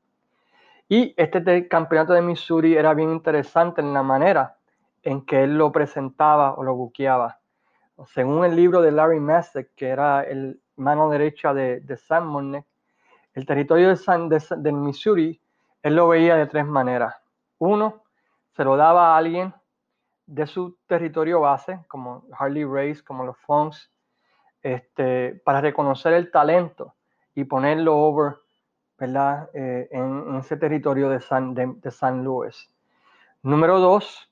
Y 0.88 1.14
este 1.18 1.68
campeonato 1.68 2.14
de 2.14 2.22
Missouri 2.22 2.76
era 2.76 2.94
bien 2.94 3.12
interesante 3.12 3.82
en 3.82 3.94
la 3.94 4.04
manera 4.04 4.57
en 5.04 5.26
que 5.26 5.44
él 5.44 5.58
lo 5.58 5.72
presentaba 5.72 6.54
o 6.54 6.64
lo 6.64 6.76
buqueaba. 6.76 7.40
Según 8.08 8.46
el 8.46 8.56
libro 8.56 8.82
de 8.82 8.92
Larry 8.92 9.20
Messick, 9.20 9.70
que 9.76 9.88
era 9.90 10.24
el 10.24 10.60
mano 10.76 11.10
derecha 11.10 11.54
de, 11.54 11.80
de 11.82 11.98
Sam 11.98 12.28
Money, 12.28 12.64
el 13.34 13.46
territorio 13.46 13.90
de, 13.90 13.96
San, 13.96 14.30
de, 14.30 14.72
Missouri, 14.72 15.40
él 15.84 15.96
lo 15.96 16.08
veía 16.08 16.36
de 16.36 16.48
tres 16.48 16.66
maneras. 16.66 17.16
Uno, 17.60 18.04
se 18.56 18.64
lo 18.64 18.76
daba 18.78 19.14
a 19.14 19.18
alguien 19.18 19.54
de 20.26 20.46
su 20.48 20.78
territorio 20.88 21.42
base, 21.42 21.80
como 21.88 22.26
Harley 22.38 22.66
Race, 22.66 23.04
como 23.04 23.24
los 23.24 23.38
Funks, 23.38 23.92
este, 24.62 25.42
para 25.46 25.62
reconocer 25.62 26.14
el 26.14 26.32
talento 26.32 26.96
y 27.36 27.44
ponerlo 27.44 27.96
over 27.98 28.38
¿verdad? 28.98 29.50
Eh, 29.54 29.88
en, 29.92 30.36
ese 30.38 30.58
territorio 30.58 31.10
de 31.10 31.20
San, 31.20 31.54
de, 31.54 31.72
de 31.78 31.92
San 31.92 32.24
Luis. 32.24 32.70
Número 33.44 33.80
dos, 33.80 34.27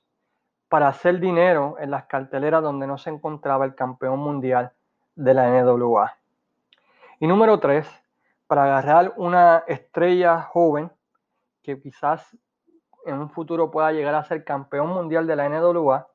para 0.68 0.88
hacer 0.88 1.20
dinero 1.20 1.76
en 1.78 1.90
las 1.90 2.04
carteleras 2.06 2.62
donde 2.62 2.86
no 2.86 2.98
se 2.98 3.10
encontraba 3.10 3.64
el 3.64 3.74
campeón 3.74 4.18
mundial 4.18 4.72
de 5.14 5.34
la 5.34 5.48
NWA. 5.48 6.16
Y 7.20 7.26
número 7.26 7.58
tres, 7.60 7.88
para 8.46 8.64
agarrar 8.64 9.14
una 9.16 9.64
estrella 9.66 10.42
joven 10.42 10.90
que 11.62 11.80
quizás 11.80 12.36
en 13.04 13.18
un 13.18 13.30
futuro 13.30 13.70
pueda 13.70 13.92
llegar 13.92 14.14
a 14.14 14.24
ser 14.24 14.44
campeón 14.44 14.88
mundial 14.88 15.26
de 15.26 15.36
la 15.36 15.48
NWA, 15.48 16.08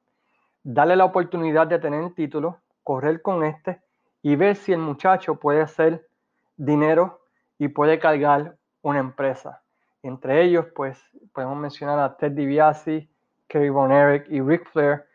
darle 0.63 0.95
la 0.95 1.05
oportunidad 1.05 1.67
de 1.67 1.79
tener 1.79 2.03
el 2.03 2.13
título, 2.13 2.59
correr 2.83 3.21
con 3.21 3.43
este 3.43 3.81
y 4.21 4.35
ver 4.35 4.55
si 4.55 4.73
el 4.73 4.79
muchacho 4.79 5.35
puede 5.35 5.61
hacer 5.61 6.07
dinero 6.55 7.21
y 7.57 7.69
puede 7.69 7.99
cargar 7.99 8.57
una 8.81 8.99
empresa. 8.99 9.61
Entre 10.03 10.43
ellos, 10.43 10.67
pues 10.75 10.99
podemos 11.33 11.57
mencionar 11.57 11.99
a 11.99 12.17
Ted 12.17 12.31
DiBiase, 12.31 13.09
Kerry 13.51 13.69
Von 13.69 13.91
Erich 13.91 14.27
y 14.29 14.39
Ric 14.39 14.65
Flair, 14.69 15.05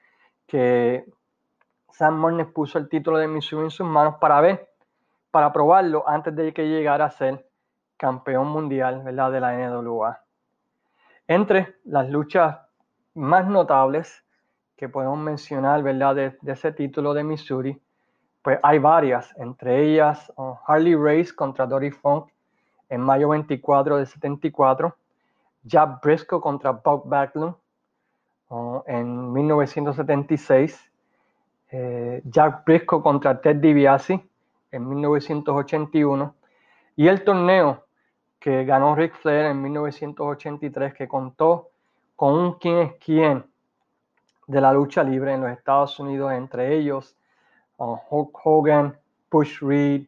que 0.46 1.06
Sam 1.90 2.18
Mornes 2.18 2.46
puso 2.48 2.76
el 2.76 2.86
título 2.86 3.16
de 3.16 3.26
Missouri 3.26 3.64
en 3.64 3.70
sus 3.70 3.86
manos 3.86 4.16
para 4.20 4.42
ver, 4.42 4.68
para 5.30 5.50
probarlo 5.54 6.06
antes 6.06 6.36
de 6.36 6.52
que 6.52 6.68
llegara 6.68 7.06
a 7.06 7.10
ser 7.10 7.48
campeón 7.96 8.48
mundial 8.48 9.02
¿verdad? 9.02 9.32
de 9.32 9.40
la 9.40 9.56
NWA. 9.56 10.20
Entre 11.26 11.76
las 11.84 12.10
luchas 12.10 12.58
más 13.14 13.46
notables 13.46 14.22
que 14.76 14.90
podemos 14.90 15.18
mencionar 15.18 15.82
¿verdad? 15.82 16.14
De, 16.14 16.38
ese 16.44 16.72
título 16.72 17.14
de 17.14 17.24
Missouri, 17.24 17.80
pues 18.42 18.58
hay 18.62 18.78
varias, 18.78 19.34
entre 19.38 19.82
ellas 19.82 20.30
uh, 20.36 20.56
Harley 20.66 20.94
Race 20.94 21.34
contra 21.34 21.64
Dory 21.64 21.90
Funk 21.90 22.28
en 22.90 23.00
mayo 23.00 23.30
24 23.30 23.96
de 23.96 24.04
74, 24.04 24.94
Jab 25.66 26.02
Briscoe 26.02 26.38
contra 26.38 26.72
Bob 26.72 27.08
Backlund 27.08 27.54
en 28.86 29.32
1976, 29.32 30.92
eh, 31.70 32.22
Jack 32.24 32.64
Briscoe 32.64 33.02
contra 33.02 33.40
Ted 33.40 33.56
DiBiase 33.56 34.24
en 34.70 34.88
1981 34.88 36.34
y 36.94 37.08
el 37.08 37.24
torneo 37.24 37.84
que 38.38 38.64
ganó 38.64 38.94
Ric 38.94 39.14
Flair 39.14 39.46
en 39.46 39.60
1983 39.60 40.94
que 40.94 41.08
contó 41.08 41.70
con 42.14 42.34
un 42.34 42.52
quién 42.54 42.78
es 42.78 42.92
quién 43.04 43.44
de 44.46 44.60
la 44.60 44.72
lucha 44.72 45.02
libre 45.02 45.34
en 45.34 45.40
los 45.40 45.50
Estados 45.50 45.98
Unidos, 45.98 46.32
entre 46.32 46.76
ellos 46.76 47.16
Hulk 47.78 48.38
Hogan, 48.44 48.96
Push 49.28 49.60
Reed, 49.60 50.06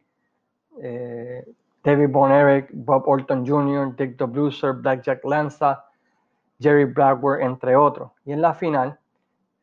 eh, 0.80 1.44
David 1.82 2.10
Von 2.10 2.30
Erich, 2.30 2.68
Bob 2.72 3.06
Orton 3.06 3.46
Jr., 3.46 3.94
Dick 3.96 4.16
the 4.16 4.24
Bruiser, 4.24 4.72
Blackjack 4.72 5.24
Lanza, 5.24 5.84
Jerry 6.60 6.84
Blackburn, 6.84 7.42
entre 7.42 7.76
otros. 7.76 8.12
Y 8.24 8.32
en 8.32 8.42
la 8.42 8.54
final, 8.54 8.98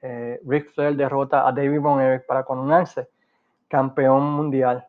eh, 0.01 0.39
Rick 0.45 0.73
Flair 0.73 0.95
derrota 0.95 1.47
a 1.47 1.51
David 1.51 1.79
Von 1.79 2.01
Erich 2.01 2.25
para 2.25 2.43
coronarse 2.43 3.09
campeón 3.67 4.23
mundial, 4.23 4.85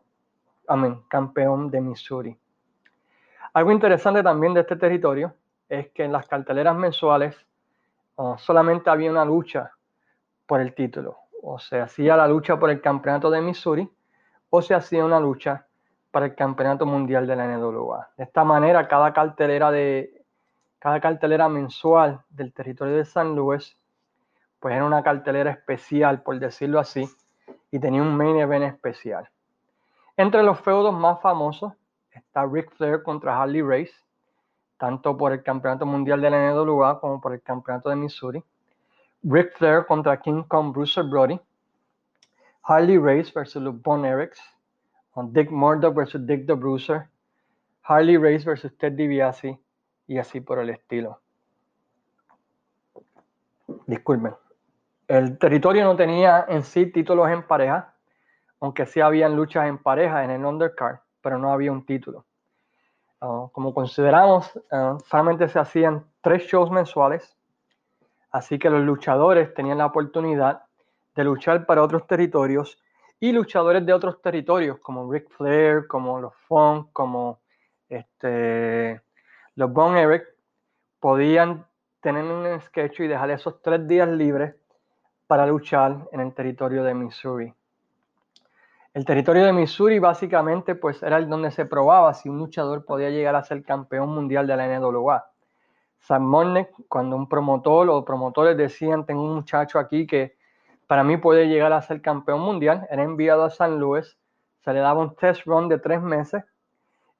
amén, 0.69 1.03
campeón 1.09 1.71
de 1.71 1.81
Missouri. 1.81 2.39
Algo 3.55 3.73
interesante 3.73 4.23
también 4.23 4.53
de 4.55 4.61
este 4.61 4.77
territorio 4.77 5.35
es 5.69 5.89
que 5.89 6.05
en 6.05 6.13
las 6.13 6.27
carteleras 6.29 6.77
mensuales 6.77 7.35
uh, 8.17 8.37
solamente 8.37 8.91
había 8.91 9.11
una 9.11 9.25
lucha 9.25 9.73
por 10.47 10.61
el 10.61 10.75
título. 10.75 11.17
O 11.43 11.59
se 11.59 11.81
hacía 11.81 12.17
la 12.17 12.29
lucha 12.29 12.59
por 12.59 12.71
el 12.71 12.81
campeonato 12.81 13.31
de 13.31 13.41
Missouri 13.41 13.91
o 14.51 14.63
se 14.63 14.75
hacía 14.75 15.05
una 15.05 15.19
lucha 15.19 15.67
para 16.11 16.27
el 16.27 16.35
campeonato 16.35 16.87
mundial 16.87 17.27
de 17.27 17.37
la 17.37 17.47
NWA. 17.47 18.11
De 18.17 18.25
esta 18.25 18.45
manera, 18.45 18.87
cada 18.89 19.13
cartelera 19.13 19.71
de 19.71 20.16
cada 20.87 21.01
cartelera 21.01 21.49
mensual 21.49 22.23
del 22.31 22.53
territorio 22.53 22.95
de 22.95 23.05
San 23.05 23.35
Luis, 23.35 23.77
pues 24.61 24.73
era 24.73 24.85
una 24.85 25.03
cartelera 25.03 25.51
especial, 25.51 26.23
por 26.23 26.39
decirlo 26.39 26.79
así, 26.79 27.11
y 27.73 27.81
tenía 27.81 28.01
un 28.01 28.17
main 28.17 28.37
event 28.37 28.67
especial. 28.67 29.29
Entre 30.17 30.45
los 30.45 30.61
feudos 30.61 30.95
más 30.95 31.21
famosos 31.21 31.73
está 32.13 32.47
Ric 32.47 32.71
Flair 32.77 33.03
contra 33.03 33.37
Harley 33.37 33.63
Race, 33.63 33.95
tanto 34.79 35.17
por 35.17 35.33
el 35.33 35.43
campeonato 35.43 35.87
mundial 35.87 36.21
de 36.21 36.31
la 36.31 36.53
NWA 36.53 37.01
como 37.01 37.21
por 37.21 37.33
el 37.33 37.43
campeonato 37.43 37.89
de 37.89 37.97
Missouri. 37.97 38.45
Ric 39.25 39.59
Flair 39.59 39.87
contra 39.87 40.21
King 40.21 40.45
Kong 40.45 40.73
Bruiser 40.73 41.03
Brody. 41.03 41.41
Harley 42.63 42.97
Race 42.97 43.33
versus 43.35 43.61
los 43.61 43.83
Von 43.83 44.05
Erichs. 44.05 44.41
Dick 45.33 45.51
Murdoch 45.51 45.97
versus 45.97 46.25
Dick 46.25 46.47
the 46.47 46.55
Bruiser. 46.55 47.09
Harley 47.83 48.17
Race 48.17 48.45
versus 48.45 48.71
Ted 48.79 48.93
DiBiase 48.93 49.59
y 50.07 50.19
así 50.19 50.41
por 50.41 50.59
el 50.59 50.71
estilo. 50.71 51.21
disculpen, 53.87 54.35
el 55.09 55.39
territorio 55.39 55.85
no 55.85 55.97
tenía 55.97 56.47
en 56.49 56.63
sí 56.63 56.87
títulos 56.87 57.29
en 57.31 57.47
pareja, 57.47 57.95
aunque 58.61 58.87
sí 58.87 59.01
habían 59.01 59.37
luchas 59.37 59.67
en 59.67 59.79
pareja 59.79 60.25
en 60.25 60.31
el 60.31 60.45
undercard, 60.45 60.99
pero 61.21 61.39
no 61.39 61.53
había 61.53 61.73
un 61.73 61.85
título. 61.85 62.25
Ah, 63.21 63.47
como 63.53 63.73
consideramos, 63.73 64.55
uh, 64.71 64.99
solamente 65.07 65.49
se 65.49 65.59
hacían 65.59 66.05
tres 66.21 66.43
shows 66.45 66.71
mensuales, 66.71 67.37
así 68.31 68.59
que 68.59 68.71
los 68.71 68.83
luchadores 68.83 69.55
tenían 69.55 69.79
la 69.79 69.87
oportunidad 69.87 70.63
de 71.15 71.25
luchar 71.25 71.67
para 71.67 71.83
otros 71.83 72.07
territorios 72.07 72.79
y 73.19 73.33
luchadores 73.33 73.87
de 73.87 73.93
otros 73.93 74.21
territorios, 74.21 74.79
como 74.81 75.11
Ric 75.11 75.31
Flair, 75.31 75.87
como 75.87 76.21
los 76.21 76.35
Funk, 76.47 76.89
como 76.93 77.41
este, 77.89 79.01
los 79.57 79.73
Bon 79.73 79.97
Eric, 79.97 80.25
podían 81.01 81.67
tener 82.01 82.25
un 82.25 82.61
sketch 82.61 83.01
y 83.01 83.07
dejar 83.09 83.31
esos 83.31 83.61
tres 83.63 83.89
días 83.89 84.09
libres 84.09 84.55
para 85.27 85.47
luchar 85.47 86.09
en 86.13 86.21
el 86.21 86.35
territorio 86.35 86.85
de 86.85 86.95
Missouri. 86.95 87.53
El 88.93 89.05
territorio 89.05 89.45
de 89.45 89.53
Missouri 89.53 89.99
básicamente 89.99 90.75
pues 90.75 91.03
era 91.03 91.17
el 91.17 91.29
donde 91.29 91.51
se 91.51 91.67
probaba 91.67 92.15
si 92.15 92.29
un 92.29 92.39
luchador 92.39 92.85
podía 92.85 93.11
llegar 93.11 93.35
a 93.35 93.45
ser 93.45 93.63
campeón 93.63 94.11
mundial 94.11 94.47
de 94.47 94.57
la 94.57 94.79
NWA. 94.79 95.27
Sam 95.99 96.23
Monnek, 96.23 96.71
cuando 96.89 97.17
un 97.17 97.29
promotor 97.29 97.89
o 97.91 98.05
promotores 98.05 98.57
decían, 98.57 99.05
tengo 99.05 99.23
un 99.23 99.35
muchacho 99.35 99.79
aquí 99.79 100.07
que 100.07 100.37
para 100.87 101.03
mí 101.03 101.17
puede 101.17 101.49
llegar 101.49 101.73
a 101.73 101.83
ser 101.83 102.01
campeón 102.01 102.41
mundial, 102.41 102.87
era 102.91 103.03
enviado 103.03 103.43
a 103.43 103.51
San 103.51 103.81
Luis, 103.81 104.17
se 104.61 104.73
le 104.73 104.81
daba 104.81 105.01
un 105.01 105.17
test 105.17 105.47
run 105.47 105.69
de 105.69 105.79
tres 105.79 106.01
meses 106.01 106.45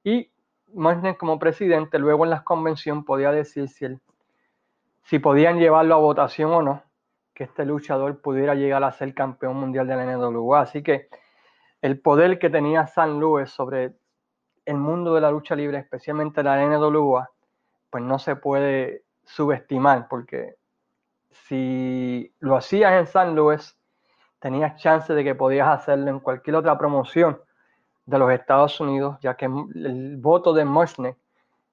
y 0.03 0.31
Monnek 0.73 1.17
como 1.17 1.39
presidente 1.39 1.99
luego 1.99 2.25
en 2.25 2.31
la 2.31 2.43
convención 2.43 3.03
podía 3.05 3.31
decir 3.31 3.69
si, 3.69 3.87
si 5.03 5.19
podían 5.19 5.59
llevarlo 5.59 5.95
a 5.95 5.99
votación 5.99 6.51
o 6.51 6.61
no 6.61 6.83
que 7.33 7.43
este 7.43 7.65
luchador 7.65 8.19
pudiera 8.19 8.55
llegar 8.55 8.83
a 8.83 8.91
ser 8.91 9.13
campeón 9.13 9.57
mundial 9.57 9.87
de 9.87 9.95
la 9.95 10.05
NWA. 10.05 10.61
Así 10.61 10.81
que 10.81 11.07
el 11.83 11.99
poder 11.99 12.39
que 12.39 12.49
tenía 12.49 12.87
San 12.87 13.19
Luis 13.19 13.51
sobre 13.51 13.93
el 14.65 14.77
mundo 14.77 15.13
de 15.13 15.21
la 15.21 15.29
lucha 15.29 15.55
libre, 15.55 15.77
especialmente 15.77 16.41
la 16.41 16.57
NWA, 16.65 17.29
pues 17.91 18.03
no 18.03 18.17
se 18.17 18.35
puede 18.35 19.03
subestimar, 19.23 20.07
porque 20.09 20.55
si 21.29 22.33
lo 22.39 22.55
hacías 22.55 22.93
en 22.93 23.05
San 23.05 23.35
Luis, 23.35 23.77
tenías 24.39 24.81
chance 24.81 25.13
de 25.13 25.23
que 25.23 25.35
podías 25.35 25.67
hacerlo 25.67 26.09
en 26.09 26.19
cualquier 26.19 26.55
otra 26.55 26.75
promoción 26.77 27.39
de 28.07 28.17
los 28.17 28.31
Estados 28.31 28.79
Unidos, 28.79 29.17
ya 29.21 29.35
que 29.35 29.45
el 29.45 30.17
voto 30.17 30.53
de 30.53 30.65
Moshnek 30.65 31.17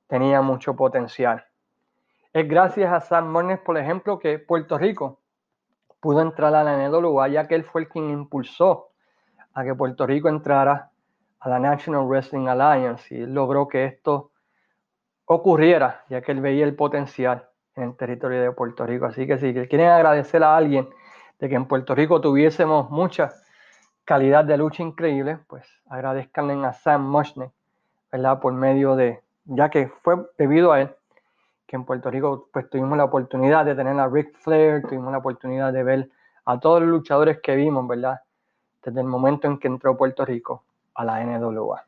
tenía 0.09 0.43
mucho 0.43 0.75
potencial. 0.75 1.45
Es 2.33 2.47
gracias 2.47 2.93
a 2.93 3.01
Sam 3.01 3.31
Moshnek, 3.31 3.63
por 3.63 3.79
ejemplo, 3.79 4.19
que 4.19 4.41
Puerto 4.41 4.77
Rico 4.77 5.21
pudo 6.01 6.21
entrar 6.21 6.55
a 6.55 6.65
la 6.65 6.77
NWA, 6.77 7.29
ya 7.29 7.47
que 7.47 7.55
él 7.55 7.65
fue 7.65 7.83
el 7.83 7.89
quien 7.89 8.11
impulsó 8.11 8.91
a 9.55 9.65
que 9.65 9.75
Puerto 9.75 10.07
Rico 10.07 10.29
entrara 10.29 10.91
a 11.39 11.49
la 11.49 11.61
National 11.61 12.07
Wrestling 12.07 12.49
Alliance 12.49 13.15
y 13.15 13.27
logró 13.27 13.69
que 13.69 13.85
esto 13.85 14.33
ocurriera, 15.27 16.05
ya 16.09 16.21
que 16.21 16.33
él 16.33 16.41
veía 16.41 16.65
el 16.65 16.75
potencial 16.75 17.49
en 17.77 17.85
el 17.85 17.97
territorio 17.97 18.43
de 18.43 18.51
Puerto 18.51 18.85
Rico. 18.85 19.07
Así 19.07 19.27
que 19.27 19.39
si 19.39 19.53
quieren 19.69 19.89
agradecer 19.89 20.43
a 20.43 20.57
alguien 20.57 20.89
de 21.39 21.49
que 21.49 21.55
en 21.55 21.67
Puerto 21.67 21.95
Rico 21.95 22.21
tuviésemos 22.21 22.91
mucha 22.91 23.33
calidad 24.05 24.45
de 24.45 24.57
lucha 24.57 24.83
increíble, 24.83 25.39
pues 25.49 25.67
agradezcanle 25.89 26.67
a 26.67 26.73
Sam 26.73 27.09
Mushnick, 27.09 27.51
¿verdad? 28.13 28.41
Por 28.41 28.53
medio 28.53 28.97
de, 28.97 29.23
ya 29.45 29.71
que 29.71 29.89
fue 30.03 30.17
debido 30.39 30.73
a 30.73 30.83
él 30.83 30.95
que 31.67 31.77
en 31.77 31.85
Puerto 31.85 32.11
Rico 32.11 32.49
pues 32.53 32.69
tuvimos 32.69 32.97
la 32.99 33.05
oportunidad 33.05 33.65
de 33.65 33.75
tener 33.75 33.99
a 33.99 34.09
Ric 34.09 34.37
Flair, 34.37 34.83
tuvimos 34.83 35.13
la 35.13 35.19
oportunidad 35.19 35.73
de 35.73 35.83
ver 35.83 36.11
a 36.45 36.61
todos 36.61 36.81
los 36.81 36.91
luchadores 36.91 37.41
que 37.43 37.57
vimos, 37.57 37.87
¿verdad? 37.89 38.21
Desde 38.83 39.01
el 39.01 39.07
momento 39.07 39.47
en 39.47 39.59
que 39.59 39.69
entró 39.69 39.97
Puerto 39.97 40.25
Rico 40.25 40.65
a 40.95 41.05
la 41.05 41.25
NWA. 41.25 41.85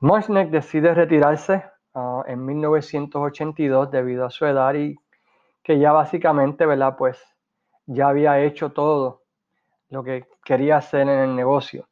Moshnek 0.00 0.50
decide 0.50 0.94
retirarse 0.94 1.64
uh, 1.94 2.22
en 2.26 2.44
1982 2.44 3.90
debido 3.90 4.26
a 4.26 4.30
su 4.30 4.44
edad 4.44 4.74
y 4.74 4.98
que 5.62 5.78
ya 5.78 5.92
básicamente, 5.92 6.66
¿verdad? 6.66 6.96
Pues 6.98 7.22
ya 7.86 8.08
había 8.08 8.38
hecho 8.40 8.72
todo 8.72 9.21
lo 9.92 10.02
que 10.02 10.26
quería 10.42 10.78
hacer 10.78 11.02
en 11.02 11.18
el 11.18 11.36
negocio. 11.36 11.86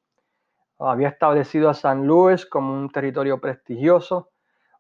Había 0.78 1.08
establecido 1.08 1.68
a 1.68 1.74
San 1.74 2.06
Luis 2.06 2.46
como 2.46 2.72
un 2.72 2.88
territorio 2.88 3.38
prestigioso, 3.38 4.30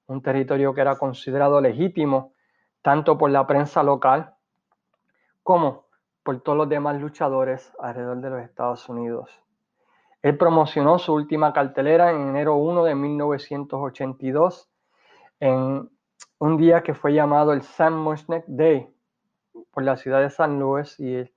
un 0.06 0.22
territorio 0.22 0.72
que 0.72 0.80
era 0.80 0.96
considerado 0.96 1.60
legítimo 1.60 2.32
tanto 2.80 3.18
por 3.18 3.30
la 3.30 3.46
prensa 3.46 3.82
local 3.82 4.34
como 5.42 5.84
por 6.22 6.40
todos 6.40 6.56
los 6.56 6.68
demás 6.70 6.98
luchadores 6.98 7.70
alrededor 7.78 8.22
de 8.22 8.30
los 8.30 8.40
Estados 8.40 8.88
Unidos. 8.88 9.30
Él 10.22 10.38
promocionó 10.38 10.98
su 10.98 11.12
última 11.12 11.52
cartelera 11.52 12.12
en 12.12 12.30
enero 12.30 12.56
1 12.56 12.84
de 12.84 12.94
1982 12.94 14.70
en 15.40 15.90
un 16.38 16.56
día 16.56 16.82
que 16.82 16.94
fue 16.94 17.12
llamado 17.12 17.52
el 17.52 17.60
Sam 17.60 18.02
Mushnick 18.02 18.44
Day 18.46 18.88
por 19.72 19.82
la 19.82 19.98
ciudad 19.98 20.22
de 20.22 20.30
San 20.30 20.58
Luis 20.58 20.98
y 20.98 21.30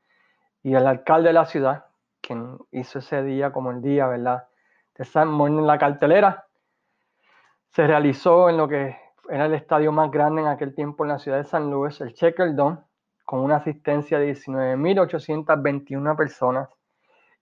y 0.63 0.73
el 0.73 0.87
alcalde 0.87 1.29
de 1.29 1.33
la 1.33 1.45
ciudad, 1.45 1.85
quien 2.21 2.57
hizo 2.71 2.99
ese 2.99 3.21
día 3.21 3.51
como 3.51 3.71
el 3.71 3.81
día, 3.81 4.07
¿verdad? 4.07 4.47
De 4.97 5.03
Sam 5.03 5.29
Mushnick, 5.29 5.65
la 5.65 5.77
cartelera 5.77 6.47
se 7.69 7.85
realizó 7.85 8.49
en 8.49 8.57
lo 8.57 8.67
que 8.67 8.95
era 9.29 9.45
el 9.45 9.53
estadio 9.53 9.91
más 9.91 10.11
grande 10.11 10.41
en 10.41 10.47
aquel 10.47 10.75
tiempo 10.75 11.03
en 11.03 11.09
la 11.09 11.19
ciudad 11.19 11.37
de 11.37 11.43
San 11.43 11.69
Luis, 11.69 11.99
el 12.01 12.13
Checker 12.13 12.55
con 13.25 13.39
una 13.39 13.57
asistencia 13.57 14.19
de 14.19 14.31
19.821 14.33 16.15
personas. 16.15 16.69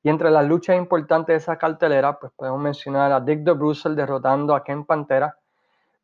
Y 0.04 0.10
entre 0.10 0.32
las 0.32 0.46
luchas 0.48 0.78
importantes 0.78 1.34
de 1.34 1.38
esa 1.38 1.58
cartelera, 1.58 2.18
pues 2.18 2.32
podemos 2.34 2.62
mencionar 2.62 3.12
a 3.12 3.20
Dick 3.20 3.42
de 3.42 3.52
Brussels 3.52 3.96
derrotando 3.96 4.56
a 4.56 4.64
Ken 4.64 4.86
Pantera 4.86 5.38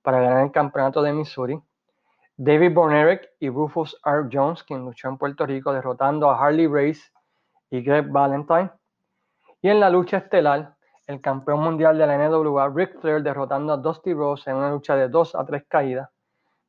para 0.02 0.20
ganar 0.20 0.44
el 0.44 0.52
campeonato 0.52 1.02
de 1.02 1.14
Missouri. 1.14 1.60
David 2.40 2.74
Bonerick 2.74 3.30
y 3.40 3.50
Rufus 3.50 4.00
R. 4.06 4.30
Jones, 4.32 4.64
quien 4.64 4.86
luchó 4.86 5.10
en 5.10 5.18
Puerto 5.18 5.46
Rico, 5.46 5.74
derrotando 5.74 6.30
a 6.30 6.40
Harley 6.40 6.68
Race 6.68 7.02
y 7.72 7.82
Greg 7.82 8.10
Valentine. 8.10 8.70
Y 9.62 9.70
en 9.70 9.80
la 9.80 9.90
lucha 9.90 10.18
estelar, 10.18 10.76
el 11.08 11.20
campeón 11.20 11.62
mundial 11.62 11.98
de 11.98 12.06
la 12.06 12.18
NWA, 12.18 12.70
Ric 12.70 13.00
Flair, 13.00 13.24
derrotando 13.24 13.74
a 13.74 13.78
Dusty 13.78 14.14
Rose 14.14 14.50
en 14.50 14.58
una 14.58 14.70
lucha 14.70 14.96
de 14.96 15.10
2 15.10 15.34
a 15.34 15.46
3 15.46 15.64
caídas, 15.68 16.10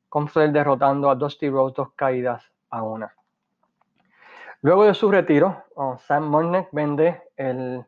con 0.08 0.26
Flair 0.26 0.52
derrotando 0.52 1.10
a 1.10 1.14
Dusty 1.14 1.50
Rose 1.50 1.74
dos 1.76 1.92
caídas 1.94 2.50
a 2.70 2.82
una. 2.82 3.14
Luego 4.62 4.84
de 4.84 4.94
su 4.94 5.10
retiro, 5.10 5.64
oh, 5.74 5.98
Sam 5.98 6.24
Monnek 6.24 6.68
vende 6.72 7.22
el, 7.36 7.84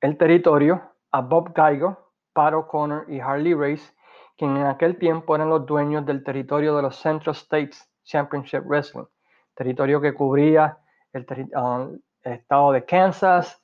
el 0.00 0.16
territorio 0.16 0.82
a 1.10 1.20
Bob 1.20 1.52
Geiger, 1.54 1.96
Pat 2.32 2.54
O'Connor 2.54 3.04
y 3.08 3.20
Harley 3.20 3.54
Race, 3.54 3.92
quien 4.36 4.56
en 4.56 4.66
aquel 4.66 4.98
tiempo 4.98 5.34
eran 5.34 5.48
los 5.48 5.66
dueños 5.66 6.04
del 6.04 6.22
territorio 6.22 6.76
de 6.76 6.82
los 6.82 6.96
Central 6.96 7.34
States 7.34 7.88
Championship 8.04 8.62
Wrestling, 8.64 9.06
territorio 9.54 10.00
que 10.00 10.14
cubría 10.14 10.78
el, 11.12 11.26
uh, 11.54 11.98
el 12.22 12.32
estado 12.32 12.72
de 12.72 12.84
Kansas, 12.84 13.62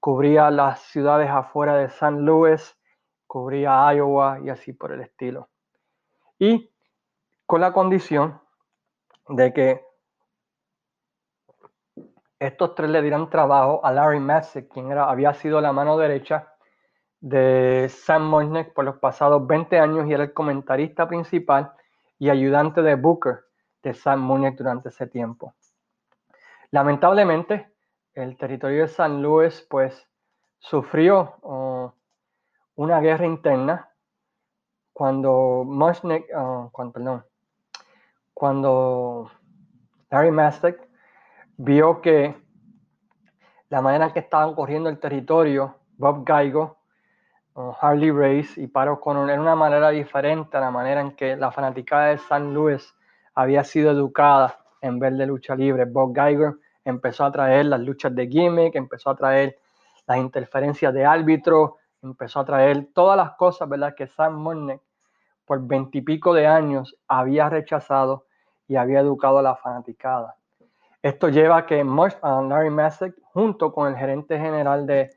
cubría 0.00 0.50
las 0.50 0.80
ciudades 0.80 1.28
afuera 1.30 1.76
de 1.76 1.88
San 1.88 2.24
Luis, 2.24 2.76
cubría 3.26 3.92
Iowa 3.92 4.40
y 4.42 4.50
así 4.50 4.72
por 4.72 4.92
el 4.92 5.00
estilo. 5.00 5.48
Y 6.38 6.70
con 7.46 7.60
la 7.60 7.72
condición 7.72 8.40
de 9.28 9.52
que 9.52 9.84
estos 12.38 12.74
tres 12.74 12.90
le 12.90 13.00
dieran 13.02 13.30
trabajo 13.30 13.84
a 13.84 13.92
Larry 13.92 14.20
Massey, 14.20 14.68
quien 14.68 14.90
era, 14.90 15.08
había 15.08 15.32
sido 15.34 15.60
la 15.60 15.72
mano 15.72 15.96
derecha 15.96 16.53
de 17.24 17.88
Sam 17.88 18.26
Moisnick 18.26 18.74
por 18.74 18.84
los 18.84 18.98
pasados 18.98 19.46
20 19.46 19.78
años 19.78 20.06
y 20.06 20.12
era 20.12 20.24
el 20.24 20.34
comentarista 20.34 21.08
principal 21.08 21.72
y 22.18 22.28
ayudante 22.28 22.82
de 22.82 22.96
Booker 22.96 23.46
de 23.82 23.94
Sam 23.94 24.20
Moisnick 24.20 24.58
durante 24.58 24.90
ese 24.90 25.06
tiempo. 25.06 25.54
Lamentablemente, 26.70 27.72
el 28.12 28.36
territorio 28.36 28.82
de 28.82 28.88
San 28.88 29.22
Luis 29.22 29.66
pues 29.70 30.06
sufrió 30.58 31.36
oh, 31.40 31.94
una 32.74 33.00
guerra 33.00 33.24
interna 33.24 33.88
cuando 34.92 35.64
Mushnick, 35.64 36.26
oh, 36.36 36.68
cuando, 36.72 36.92
perdón, 36.92 37.24
cuando 38.34 39.30
Larry 40.10 40.30
Mastek 40.30 40.78
vio 41.56 42.02
que 42.02 42.36
la 43.70 43.80
manera 43.80 44.08
en 44.08 44.12
que 44.12 44.20
estaban 44.20 44.54
corriendo 44.54 44.90
el 44.90 45.00
territorio, 45.00 45.78
Bob 45.96 46.22
Gaigo, 46.26 46.62
oh, 46.62 46.83
Harley 47.54 48.10
Race 48.10 48.60
y 48.60 48.66
Paro 48.66 49.00
Connor, 49.00 49.30
era 49.30 49.40
una 49.40 49.54
manera 49.54 49.90
diferente 49.90 50.56
a 50.56 50.60
la 50.60 50.70
manera 50.70 51.00
en 51.00 51.12
que 51.12 51.36
la 51.36 51.52
fanaticada 51.52 52.06
de 52.06 52.18
San 52.18 52.52
Luis 52.52 52.94
había 53.34 53.62
sido 53.62 53.92
educada 53.92 54.58
en 54.80 54.98
ver 54.98 55.14
de 55.14 55.26
lucha 55.26 55.54
libre. 55.54 55.84
Bob 55.84 56.14
Geiger 56.14 56.54
empezó 56.84 57.24
a 57.24 57.32
traer 57.32 57.66
las 57.66 57.80
luchas 57.80 58.14
de 58.14 58.26
gimmick, 58.26 58.74
empezó 58.74 59.10
a 59.10 59.16
traer 59.16 59.58
las 60.06 60.18
interferencias 60.18 60.92
de 60.92 61.04
árbitro, 61.06 61.78
empezó 62.02 62.40
a 62.40 62.44
traer 62.44 62.88
todas 62.92 63.16
las 63.16 63.32
cosas, 63.32 63.68
¿verdad? 63.68 63.94
Que 63.94 64.06
Sam 64.06 64.34
Monnek 64.34 64.80
por 65.44 65.66
veintipico 65.66 66.34
de 66.34 66.46
años 66.46 66.96
había 67.06 67.48
rechazado 67.48 68.26
y 68.66 68.76
había 68.76 69.00
educado 69.00 69.38
a 69.38 69.42
la 69.42 69.56
fanaticada. 69.56 70.36
Esto 71.02 71.28
lleva 71.28 71.58
a 71.58 71.66
que 71.66 71.84
Larry 71.84 72.70
Messick, 72.70 73.14
junto 73.32 73.72
con 73.72 73.88
el 73.88 73.96
gerente 73.96 74.38
general 74.38 74.86
de 74.86 75.10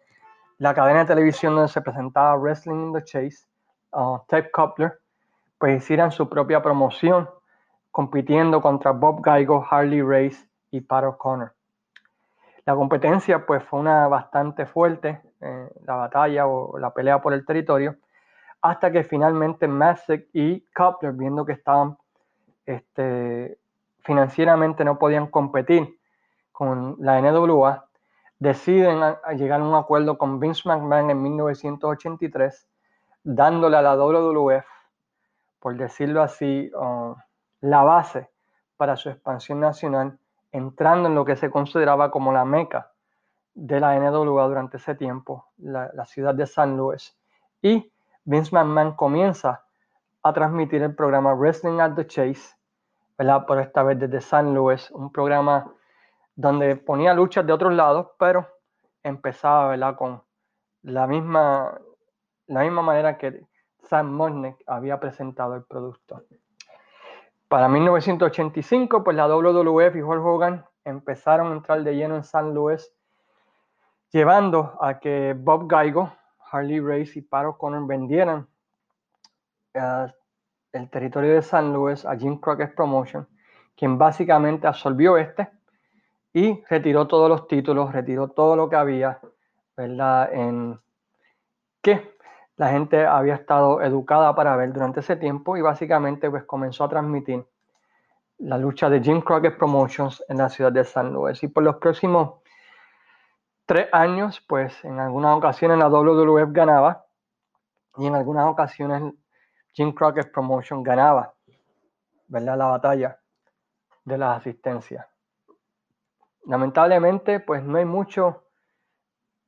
la 0.58 0.74
cadena 0.74 1.00
de 1.00 1.06
televisión 1.06 1.56
donde 1.56 1.72
se 1.72 1.82
presentaba 1.82 2.36
Wrestling 2.36 2.88
in 2.88 2.94
the 2.94 3.04
Chase, 3.04 3.46
uh, 3.94 4.20
Ted 4.28 4.48
Coupler, 4.52 5.00
pues 5.58 5.84
hicieran 5.84 6.12
su 6.12 6.28
propia 6.28 6.62
promoción, 6.62 7.30
compitiendo 7.92 8.62
contra 8.62 8.92
Bob 8.92 9.24
Geigo, 9.24 9.66
Harley 9.70 10.02
Race 10.02 10.48
y 10.72 10.82
Pat 10.82 11.04
O'Connor. 11.04 11.54
La 12.66 12.76
competencia 12.76 13.46
pues 13.46 13.64
fue 13.64 13.80
una 13.80 14.08
bastante 14.08 14.66
fuerte, 14.66 15.22
eh, 15.42 15.70
la 15.86 15.96
batalla 15.96 16.48
o 16.48 16.78
la 16.78 16.94
pelea 16.94 17.22
por 17.22 17.34
el 17.34 17.46
territorio, 17.46 17.96
hasta 18.62 18.92
que 18.92 19.04
finalmente 19.04 19.68
Messick 19.68 20.28
y 20.34 20.66
Coupler, 20.76 21.14
viendo 21.14 21.46
que 21.46 21.54
estaban 21.54 21.98
este, 22.66 23.58
financieramente 24.02 24.84
no 24.84 25.00
podían 25.00 25.28
competir 25.28 25.98
con 26.52 26.98
la 27.00 27.22
NWA, 27.22 27.87
deciden 28.40 29.16
llegar 29.36 29.62
a 29.62 29.64
un 29.64 29.76
acuerdo 29.76 30.18
con 30.18 30.40
Vince 30.40 30.64
McMahon 30.66 31.10
en 31.10 31.22
1983, 31.22 32.68
dándole 33.24 33.78
a 33.78 33.82
la 33.82 33.96
WWF, 33.96 34.66
por 35.60 35.76
decirlo 35.76 36.22
así, 36.22 36.72
la 37.62 37.84
base 37.84 38.30
para 38.78 38.96
su 38.96 39.10
expansión 39.10 39.60
nacional, 39.60 40.18
entrando 40.52 41.10
en 41.10 41.16
lo 41.16 41.26
que 41.26 41.36
se 41.36 41.50
consideraba 41.50 42.12
como 42.12 42.32
la 42.32 42.46
meca 42.46 42.92
de 43.54 43.80
la 43.80 43.98
NWA 44.00 44.48
durante 44.48 44.78
ese 44.78 44.94
tiempo, 44.96 45.48
la, 45.58 45.90
la 45.94 46.06
ciudad 46.06 46.36
de 46.36 46.46
San 46.46 46.78
Luis. 46.78 47.18
Y 47.62 47.92
Vince 48.24 48.56
McMahon 48.56 48.96
comienza 48.96 49.64
a 50.22 50.34
transmitir 50.34 50.84
el 50.84 50.94
programa 50.94 51.34
Wrestling 51.34 51.80
at 51.80 51.96
the 51.96 52.06
Chase, 52.06 52.56
¿verdad? 53.18 53.46
Por 53.46 53.60
esta 53.60 53.82
vez 53.82 53.98
desde 53.98 54.22
San 54.22 54.54
Luis, 54.54 54.92
un 54.92 55.12
programa 55.12 55.72
donde 56.38 56.76
ponía 56.76 57.16
luchas 57.16 57.46
de 57.46 57.52
otros 57.52 57.74
lados, 57.74 58.12
pero 58.20 58.48
empezaba, 59.04 59.70
¿verdad? 59.70 59.96
Con 59.96 60.22
la 60.84 61.08
misma, 61.08 61.82
la 62.46 62.62
misma 62.62 62.84
manera 62.84 63.18
que 63.18 63.42
Sam 63.84 64.12
Mosnick 64.12 64.56
había 64.68 65.00
presentado 65.00 65.56
el 65.56 65.64
producto. 65.64 66.24
Para 67.48 67.68
1985, 67.68 69.04
pues 69.04 69.18
la 69.18 69.28
WWF 69.28 69.96
y 69.96 70.02
Hulk 70.02 70.24
Hogan 70.24 70.66
empezaron 70.86 71.52
a 71.52 71.56
entrar 71.56 71.84
de 71.84 71.96
lleno 71.96 72.16
en 72.16 72.24
San 72.24 72.54
Luis, 72.54 72.94
llevando 74.12 74.78
a 74.80 75.00
que 75.00 75.34
Bob 75.36 75.68
Geigo, 75.68 76.14
Harley 76.52 76.80
Race 76.80 77.18
y 77.18 77.24
Paro 77.24 77.58
Connor 77.58 77.88
vendieran 77.88 78.48
uh, 79.74 80.08
el 80.72 80.90
territorio 80.92 81.34
de 81.34 81.42
San 81.42 81.74
Luis 81.74 82.06
a 82.06 82.16
Jim 82.16 82.40
Crockett 82.40 82.76
Promotion, 82.76 83.28
quien 83.76 83.98
básicamente 83.98 84.68
absorbió 84.68 85.18
este 85.18 85.57
y 86.38 86.64
retiró 86.70 87.08
todos 87.08 87.28
los 87.30 87.48
títulos, 87.48 87.92
retiró 87.92 88.28
todo 88.28 88.56
lo 88.56 88.70
que 88.70 88.76
había, 88.76 89.20
¿verdad? 89.76 90.32
En 90.32 90.80
que 91.82 92.16
la 92.58 92.70
gente 92.70 93.08
había 93.08 93.34
estado 93.34 93.82
educada 93.82 94.36
para 94.36 94.56
ver 94.56 94.72
durante 94.72 95.00
ese 95.00 95.16
tiempo 95.16 95.58
y 95.58 95.62
básicamente 95.62 96.30
pues 96.30 96.44
comenzó 96.44 96.84
a 96.84 96.90
transmitir 96.90 97.44
la 98.38 98.60
lucha 98.60 98.88
de 98.88 99.02
Jim 99.02 99.22
Crockett 99.22 99.58
Promotions 99.58 100.24
en 100.30 100.38
la 100.38 100.50
ciudad 100.50 100.72
de 100.72 100.84
San 100.84 101.12
Luis. 101.12 101.42
Y 101.42 101.48
por 101.48 101.64
los 101.64 101.78
próximos 101.78 102.36
tres 103.66 103.88
años, 103.92 104.40
pues 104.48 104.86
en 104.86 105.00
algunas 105.00 105.36
ocasiones 105.36 105.80
la 105.80 105.88
WWF 105.90 106.52
ganaba 106.52 107.04
y 107.98 108.06
en 108.06 108.14
algunas 108.14 108.46
ocasiones 108.46 109.12
Jim 109.74 109.92
Crockett 109.92 110.32
Promotion 110.32 110.84
ganaba, 110.84 111.34
¿verdad? 112.28 112.58
La 112.60 112.66
batalla 112.68 113.20
de 114.06 114.18
las 114.20 114.38
asistencias. 114.38 115.17
Lamentablemente, 116.48 117.42
pues 117.42 117.62
no 117.62 117.78
hay 117.78 117.84
mucho 117.84 118.44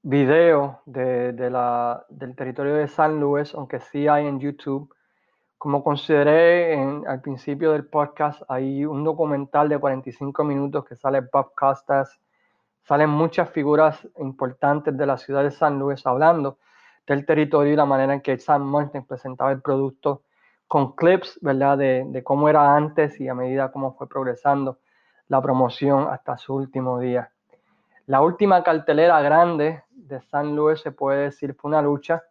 video 0.02 0.82
del 0.86 2.36
territorio 2.36 2.76
de 2.76 2.90
San 2.90 3.22
Luis, 3.22 3.56
aunque 3.56 3.80
sí 3.80 4.10
hay 4.10 4.28
en 4.28 4.42
YouTube. 4.42 4.94
Como 5.58 5.82
consideré 5.82 6.78
al 7.08 7.22
principio 7.22 7.72
del 7.72 7.88
podcast, 7.88 8.42
hay 8.50 8.84
un 8.84 9.06
documental 9.06 9.70
de 9.70 9.80
45 9.80 10.44
minutos 10.44 10.84
que 10.84 10.98
sale 10.98 11.22
Bob 11.32 11.54
Costas. 11.56 12.20
Salen 12.84 13.10
muchas 13.10 13.50
figuras 13.50 14.06
importantes 14.18 14.98
de 14.98 15.06
la 15.06 15.18
ciudad 15.18 15.44
de 15.44 15.52
San 15.52 15.80
Luis 15.80 16.06
hablando 16.06 16.58
del 17.08 17.26
territorio 17.26 17.72
y 17.72 17.78
la 17.78 17.86
manera 17.86 18.14
en 18.14 18.22
que 18.22 18.38
Sam 18.38 18.64
Martin 18.64 19.06
presentaba 19.06 19.54
el 19.54 19.62
producto 19.62 20.24
con 20.68 20.98
clips, 20.98 21.40
¿verdad? 21.42 21.78
De, 21.78 22.22
cómo 22.26 22.50
era 22.50 22.76
antes 22.76 23.22
y 23.22 23.30
a 23.30 23.34
medida 23.34 23.72
cómo 23.72 23.94
fue 23.94 24.10
progresando 24.10 24.80
la 25.30 25.42
promoción 25.42 26.08
hasta 26.10 26.38
su 26.38 26.56
último 26.56 27.00
día. 27.00 27.32
La 28.08 28.22
última 28.22 28.62
cartelera 28.64 29.22
grande 29.22 29.84
de 29.92 30.20
San 30.22 30.56
Luis 30.56 30.82
se 30.82 30.92
puede 30.92 31.26
decir 31.26 31.56
fue 31.56 31.70
una 31.70 31.82
lucha 31.82 32.24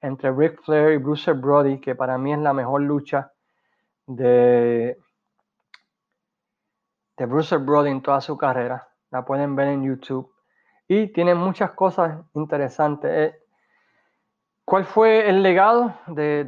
entre 0.00 0.32
Ric 0.32 0.60
Flair 0.62 0.92
y 0.92 0.96
Bruce 0.96 1.32
Brody, 1.32 1.80
que 1.80 1.94
para 1.94 2.18
mí 2.18 2.32
es 2.32 2.40
la 2.40 2.52
mejor 2.52 2.82
lucha 2.82 3.32
de, 4.06 4.98
de 7.16 7.26
Bruce 7.26 7.56
Brody 7.56 7.90
en 7.90 8.02
toda 8.02 8.20
su 8.20 8.36
carrera. 8.36 8.88
La 9.10 9.24
pueden 9.24 9.54
ver 9.54 9.68
en 9.68 9.84
YouTube. 9.84 10.32
Y 10.88 11.08
tiene 11.12 11.34
muchas 11.36 11.70
cosas 11.70 12.18
interesantes. 12.34 13.10
Eh, 13.12 13.38
¿Cuál 14.64 14.84
fue 14.84 15.28
el 15.28 15.42
legado 15.42 15.94
de, 16.08 16.44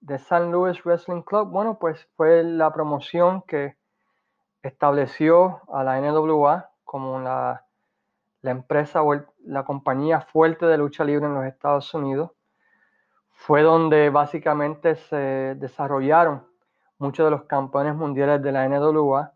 de, 0.00 0.18
San 0.18 0.52
Luis 0.52 0.82
Wrestling 0.84 1.22
Club? 1.22 1.48
Bueno, 1.48 1.78
pues 1.78 2.06
fue 2.16 2.42
la 2.42 2.72
promoción 2.72 3.42
que 3.42 3.79
estableció 4.62 5.62
a 5.72 5.84
la 5.84 6.00
NWA 6.00 6.70
como 6.84 7.20
la, 7.20 7.66
la 8.42 8.50
empresa 8.50 9.02
o 9.02 9.14
la 9.44 9.64
compañía 9.64 10.20
fuerte 10.20 10.66
de 10.66 10.78
lucha 10.78 11.04
libre 11.04 11.26
en 11.26 11.34
los 11.34 11.44
Estados 11.44 11.92
Unidos. 11.94 12.32
Fue 13.30 13.62
donde 13.62 14.10
básicamente 14.10 14.96
se 14.96 15.54
desarrollaron 15.56 16.46
muchos 16.98 17.24
de 17.24 17.30
los 17.30 17.44
campeones 17.44 17.94
mundiales 17.94 18.42
de 18.42 18.52
la 18.52 18.68
NWA. 18.68 19.32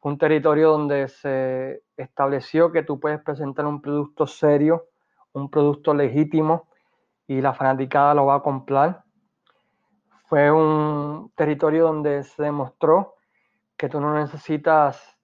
Fue 0.00 0.12
un 0.12 0.18
territorio 0.18 0.70
donde 0.70 1.08
se 1.08 1.82
estableció 1.96 2.72
que 2.72 2.82
tú 2.82 2.98
puedes 2.98 3.20
presentar 3.22 3.66
un 3.66 3.82
producto 3.82 4.26
serio, 4.26 4.86
un 5.32 5.50
producto 5.50 5.92
legítimo, 5.92 6.68
y 7.26 7.40
la 7.40 7.52
fanaticada 7.52 8.14
lo 8.14 8.26
va 8.26 8.36
a 8.36 8.42
comprar. 8.42 9.04
Fue 10.24 10.50
un 10.50 11.30
territorio 11.36 11.84
donde 11.84 12.24
se 12.24 12.42
demostró 12.42 13.14
que 13.80 13.88
tú 13.88 13.98
no 13.98 14.12
necesitas 14.12 15.18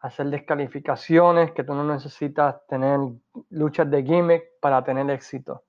hacer 0.00 0.26
descalificaciones, 0.26 1.52
que 1.52 1.62
tú 1.62 1.74
no 1.74 1.84
necesitas 1.84 2.66
tener 2.66 2.98
luchas 3.50 3.88
de 3.88 4.02
gimmick 4.02 4.58
para 4.60 4.82
tener 4.82 5.08
éxito. 5.10 5.62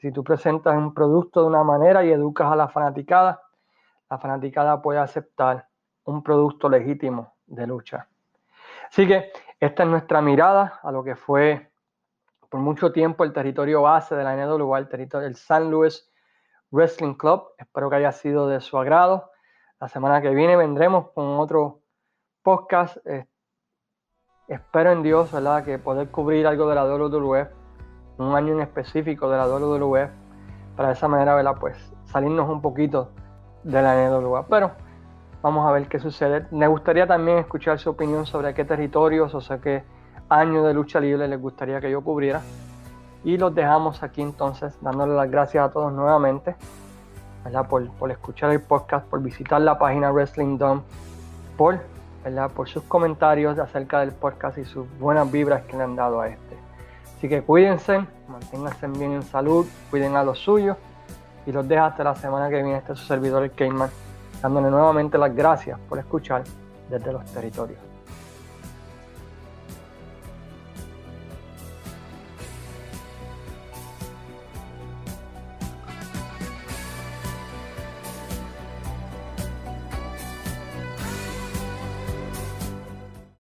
Si 0.00 0.12
tú 0.12 0.22
presentas 0.22 0.76
un 0.76 0.94
producto 0.94 1.40
de 1.40 1.48
una 1.48 1.64
manera 1.64 2.04
y 2.04 2.12
educas 2.12 2.52
a 2.52 2.54
la 2.54 2.68
fanaticada, 2.68 3.42
la 4.08 4.18
fanaticada 4.18 4.80
puede 4.80 5.00
aceptar 5.00 5.66
un 6.04 6.22
producto 6.22 6.68
legítimo 6.68 7.34
de 7.48 7.66
lucha. 7.66 8.06
Así 8.88 9.08
que 9.08 9.32
esta 9.58 9.82
es 9.82 9.88
nuestra 9.88 10.22
mirada 10.22 10.78
a 10.80 10.92
lo 10.92 11.02
que 11.02 11.16
fue 11.16 11.72
por 12.48 12.60
mucho 12.60 12.92
tiempo 12.92 13.24
el 13.24 13.32
territorio 13.32 13.82
base 13.82 14.14
de 14.14 14.22
la 14.22 14.36
NWA, 14.36 14.78
el 14.78 14.88
territorio 14.88 15.26
del 15.26 15.34
San 15.34 15.72
Luis 15.72 16.08
Wrestling 16.70 17.14
Club. 17.14 17.48
Espero 17.58 17.90
que 17.90 17.96
haya 17.96 18.12
sido 18.12 18.46
de 18.46 18.60
su 18.60 18.78
agrado. 18.78 19.32
La 19.80 19.86
semana 19.86 20.20
que 20.20 20.30
viene 20.30 20.56
vendremos 20.56 21.10
con 21.14 21.38
otro 21.38 21.82
podcast. 22.42 22.96
espero 24.48 24.90
en 24.90 25.04
Dios, 25.04 25.30
¿verdad?, 25.30 25.64
que 25.64 25.78
poder 25.78 26.10
cubrir 26.10 26.48
algo 26.48 26.68
de 26.68 26.74
la 26.74 26.84
WWF, 26.84 27.48
un 28.18 28.34
año 28.34 28.54
en 28.54 28.60
específico 28.60 29.30
de 29.30 29.36
la 29.36 29.46
WWF, 29.46 30.10
para 30.74 30.88
de 30.88 30.94
esa 30.94 31.06
manera, 31.06 31.36
¿verdad?, 31.36 31.54
pues 31.60 31.76
salirnos 32.06 32.48
un 32.48 32.60
poquito 32.60 33.12
de 33.62 33.80
la 33.80 34.10
NWA. 34.10 34.48
Pero 34.48 34.72
vamos 35.42 35.64
a 35.64 35.70
ver 35.70 35.86
qué 35.86 36.00
sucede. 36.00 36.48
Me 36.50 36.66
gustaría 36.66 37.06
también 37.06 37.38
escuchar 37.38 37.78
su 37.78 37.90
opinión 37.90 38.26
sobre 38.26 38.54
qué 38.54 38.64
territorios, 38.64 39.32
o 39.32 39.40
sea, 39.40 39.60
qué 39.60 39.84
años 40.28 40.66
de 40.66 40.74
lucha 40.74 40.98
libre 40.98 41.28
les 41.28 41.40
gustaría 41.40 41.80
que 41.80 41.88
yo 41.88 42.02
cubriera. 42.02 42.42
Y 43.22 43.38
los 43.38 43.54
dejamos 43.54 44.02
aquí 44.02 44.22
entonces, 44.22 44.76
dándole 44.80 45.14
las 45.14 45.30
gracias 45.30 45.68
a 45.68 45.70
todos 45.70 45.92
nuevamente 45.92 46.56
Por, 47.68 47.88
por 47.92 48.10
escuchar 48.10 48.50
el 48.50 48.60
podcast, 48.60 49.06
por 49.06 49.22
visitar 49.22 49.60
la 49.60 49.78
página 49.78 50.10
Wrestling 50.10 50.58
Dome, 50.58 50.82
por, 51.56 51.80
por 52.54 52.68
sus 52.68 52.82
comentarios 52.84 53.58
acerca 53.58 54.00
del 54.00 54.12
podcast 54.12 54.58
y 54.58 54.64
sus 54.64 54.86
buenas 54.98 55.30
vibras 55.30 55.62
que 55.62 55.76
le 55.76 55.84
han 55.84 55.96
dado 55.96 56.20
a 56.20 56.28
este. 56.28 56.56
Así 57.16 57.28
que 57.28 57.42
cuídense, 57.42 58.04
manténganse 58.28 58.86
bien 58.88 59.12
en 59.12 59.22
salud, 59.22 59.66
cuiden 59.90 60.14
a 60.16 60.22
los 60.22 60.38
suyos 60.38 60.76
y 61.46 61.52
los 61.52 61.66
dejo 61.66 61.84
hasta 61.84 62.04
la 62.04 62.14
semana 62.14 62.48
que 62.48 62.56
viene. 62.56 62.76
Este 62.76 62.92
es 62.92 62.98
su 62.98 63.06
servidor, 63.06 63.42
el 63.42 63.52
Cayman, 63.52 63.90
dándole 64.42 64.70
nuevamente 64.70 65.16
las 65.16 65.34
gracias 65.34 65.78
por 65.88 65.98
escuchar 65.98 66.44
desde 66.90 67.12
los 67.12 67.24
territorios. 67.32 67.87